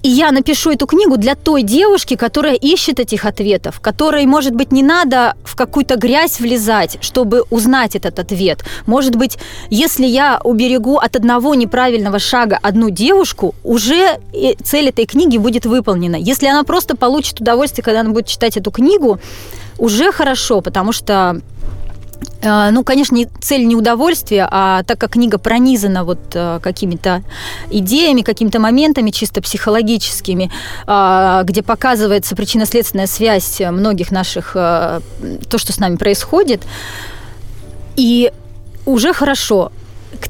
И 0.03 0.09
я 0.09 0.31
напишу 0.31 0.71
эту 0.71 0.85
книгу 0.85 1.17
для 1.17 1.35
той 1.35 1.63
девушки, 1.63 2.15
которая 2.15 2.53
ищет 2.53 2.99
этих 2.99 3.25
ответов, 3.25 3.79
которой, 3.81 4.25
может 4.25 4.53
быть, 4.53 4.71
не 4.71 4.83
надо 4.83 5.35
в 5.43 5.55
какую-то 5.55 5.97
грязь 5.97 6.39
влезать, 6.39 6.97
чтобы 7.01 7.43
узнать 7.49 7.95
этот 7.95 8.19
ответ. 8.19 8.63
Может 8.85 9.15
быть, 9.15 9.37
если 9.69 10.05
я 10.05 10.39
уберегу 10.43 10.97
от 10.97 11.15
одного 11.15 11.55
неправильного 11.55 12.19
шага 12.19 12.59
одну 12.61 12.89
девушку, 12.89 13.55
уже 13.63 14.19
цель 14.63 14.89
этой 14.89 15.05
книги 15.05 15.37
будет 15.37 15.65
выполнена. 15.65 16.15
Если 16.15 16.47
она 16.47 16.63
просто 16.63 16.95
получит 16.95 17.41
удовольствие, 17.41 17.83
когда 17.83 18.01
она 18.01 18.11
будет 18.11 18.27
читать 18.27 18.55
эту 18.55 18.71
книгу, 18.71 19.19
уже 19.77 20.11
хорошо, 20.11 20.61
потому 20.61 20.91
что 20.91 21.41
Э, 21.56 21.56
ну, 22.41 22.83
конечно, 22.83 23.17
цель 23.41 23.65
не 23.65 23.75
удовольствие, 23.75 24.47
а 24.49 24.83
так 24.83 24.99
как 24.99 25.11
книга 25.13 25.37
пронизана 25.37 26.03
вот 26.03 26.19
э, 26.33 26.59
какими-то 26.61 27.23
идеями, 27.71 28.21
какими-то 28.21 28.59
моментами 28.59 29.11
чисто 29.11 29.41
психологическими, 29.41 30.51
э, 30.85 31.41
где 31.45 31.63
показывается 31.63 32.35
причинно-следственная 32.35 33.07
связь 33.07 33.59
многих 33.59 34.11
наших, 34.11 34.53
то, 34.53 35.01
что 35.57 35.73
с 35.73 35.79
нами 35.79 35.95
происходит, 35.95 36.61
и 37.95 38.31
уже 38.85 39.13
хорошо. 39.13 39.71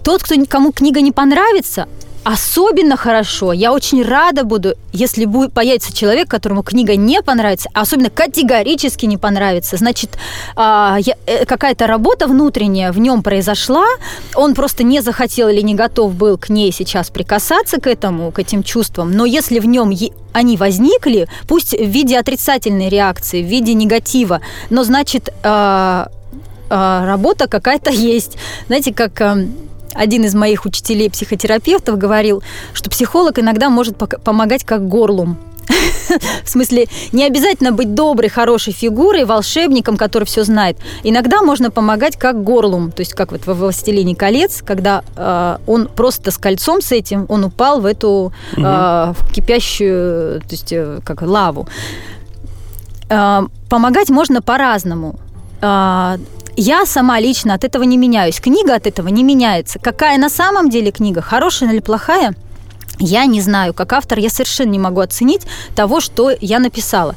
Тот, 0.03 0.23
кто, 0.23 0.35
кому 0.47 0.71
книга 0.71 1.01
не 1.01 1.11
понравится, 1.11 1.87
Особенно 2.27 2.97
хорошо, 2.97 3.53
я 3.53 3.71
очень 3.71 4.03
рада 4.03 4.43
буду, 4.43 4.75
если 4.91 5.23
будет, 5.23 5.53
появится 5.53 5.93
человек, 5.93 6.27
которому 6.29 6.61
книга 6.61 6.97
не 6.97 7.21
понравится, 7.21 7.69
а 7.73 7.83
особенно 7.83 8.09
категорически 8.09 9.05
не 9.05 9.15
понравится. 9.15 9.77
Значит, 9.77 10.17
а, 10.57 10.97
э, 11.25 11.45
какая-то 11.45 11.87
работа 11.87 12.27
внутренняя 12.27 12.91
в 12.91 12.99
нем 12.99 13.23
произошла, 13.23 13.85
он 14.35 14.55
просто 14.55 14.83
не 14.83 14.99
захотел 14.99 15.47
или 15.47 15.61
не 15.61 15.73
готов 15.73 16.15
был 16.15 16.37
к 16.37 16.49
ней 16.49 16.73
сейчас 16.73 17.09
прикасаться 17.09 17.79
к 17.79 17.87
этому, 17.87 18.31
к 18.33 18.39
этим 18.39 18.61
чувствам. 18.61 19.11
Но 19.11 19.25
если 19.25 19.59
в 19.59 19.65
нем 19.65 19.93
они 20.33 20.57
возникли, 20.57 21.29
пусть 21.47 21.71
в 21.71 21.87
виде 21.87 22.19
отрицательной 22.19 22.89
реакции, 22.89 23.41
в 23.41 23.45
виде 23.45 23.73
негатива, 23.73 24.41
но 24.69 24.83
значит 24.83 25.29
а, 25.43 26.09
а, 26.69 27.05
работа 27.05 27.47
какая-то 27.47 27.91
есть. 27.93 28.37
Знаете, 28.67 28.93
как 28.93 29.21
эм, 29.21 29.55
один 29.97 30.23
из 30.23 30.35
моих 30.35 30.65
учителей-психотерапевтов 30.65 31.97
говорил, 31.97 32.43
что 32.73 32.89
психолог 32.89 33.39
иногда 33.39 33.69
может 33.69 33.97
помогать 33.97 34.63
как 34.63 34.87
горлум. 34.87 35.37
В 36.43 36.49
смысле, 36.49 36.87
не 37.11 37.25
обязательно 37.25 37.71
быть 37.71 37.93
доброй, 37.93 38.29
хорошей 38.29 38.73
фигурой, 38.73 39.25
волшебником, 39.25 39.97
который 39.97 40.23
все 40.23 40.43
знает. 40.43 40.77
Иногда 41.03 41.41
можно 41.41 41.71
помогать 41.71 42.17
как 42.17 42.43
горлум, 42.43 42.91
то 42.91 43.01
есть 43.01 43.13
как 43.13 43.31
вот 43.31 43.45
во 43.45 43.53
«Властелине 43.53 44.15
колец», 44.15 44.61
когда 44.65 45.03
э, 45.15 45.57
он 45.67 45.87
просто 45.87 46.31
с 46.31 46.37
кольцом 46.37 46.81
с 46.81 46.91
этим, 46.91 47.25
он 47.29 47.43
упал 47.43 47.81
в 47.81 47.85
эту 47.85 48.31
э, 48.55 48.61
в 48.61 49.33
кипящую, 49.33 50.41
то 50.41 50.51
есть 50.51 50.71
э, 50.71 50.99
как 51.03 51.21
лаву. 51.21 51.67
Э, 53.09 53.41
помогать 53.69 54.09
можно 54.09 54.41
по-разному. 54.41 55.19
Э, 55.61 56.17
я 56.57 56.85
сама 56.85 57.19
лично 57.19 57.53
от 57.53 57.63
этого 57.63 57.83
не 57.83 57.97
меняюсь. 57.97 58.39
Книга 58.39 58.75
от 58.75 58.87
этого 58.87 59.07
не 59.07 59.23
меняется. 59.23 59.79
Какая 59.79 60.17
на 60.17 60.29
самом 60.29 60.69
деле 60.69 60.91
книга, 60.91 61.21
хорошая 61.21 61.71
или 61.71 61.79
плохая, 61.79 62.35
я 62.99 63.25
не 63.25 63.41
знаю. 63.41 63.73
Как 63.73 63.93
автор 63.93 64.17
я 64.17 64.29
совершенно 64.29 64.71
не 64.71 64.79
могу 64.79 64.99
оценить 65.01 65.43
того, 65.75 66.01
что 66.01 66.31
я 66.41 66.59
написала. 66.59 67.15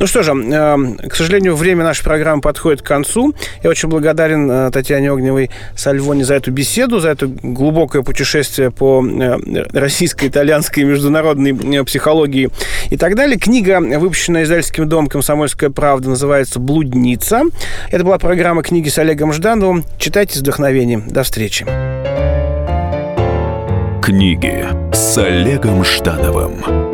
Ну 0.00 0.06
что 0.06 0.22
же, 0.22 0.32
эм, 0.32 0.96
к 0.96 1.14
сожалению, 1.14 1.54
время 1.56 1.84
нашей 1.84 2.04
программы 2.04 2.42
подходит 2.42 2.82
к 2.82 2.86
концу. 2.86 3.34
Я 3.62 3.70
очень 3.70 3.88
благодарен 3.88 4.50
э, 4.50 4.70
Татьяне 4.70 5.10
Огневой 5.10 5.50
Сальвоне 5.76 6.24
за 6.24 6.34
эту 6.34 6.50
беседу, 6.50 7.00
за 7.00 7.10
это 7.10 7.26
глубокое 7.26 8.02
путешествие 8.02 8.70
по 8.70 9.04
э, 9.04 9.66
российской, 9.72 10.28
итальянской 10.28 10.84
международной 10.84 11.52
э, 11.52 11.84
психологии 11.84 12.50
и 12.90 12.96
так 12.96 13.14
далее. 13.14 13.38
Книга, 13.38 13.80
выпущенная 13.80 14.44
издательским 14.44 14.88
домом 14.88 15.06
«Комсомольская 15.06 15.70
правда», 15.70 16.10
называется 16.10 16.58
«Блудница». 16.58 17.42
Это 17.90 18.04
была 18.04 18.18
программа 18.18 18.62
«Книги 18.62 18.88
с 18.88 18.98
Олегом 18.98 19.32
Ждановым». 19.32 19.84
Читайте 19.98 20.38
с 20.38 20.40
вдохновением. 20.40 21.08
До 21.08 21.22
встречи. 21.22 21.64
Книги 24.02 24.66
с 24.92 25.16
Олегом 25.16 25.84
Ждановым. 25.84 26.93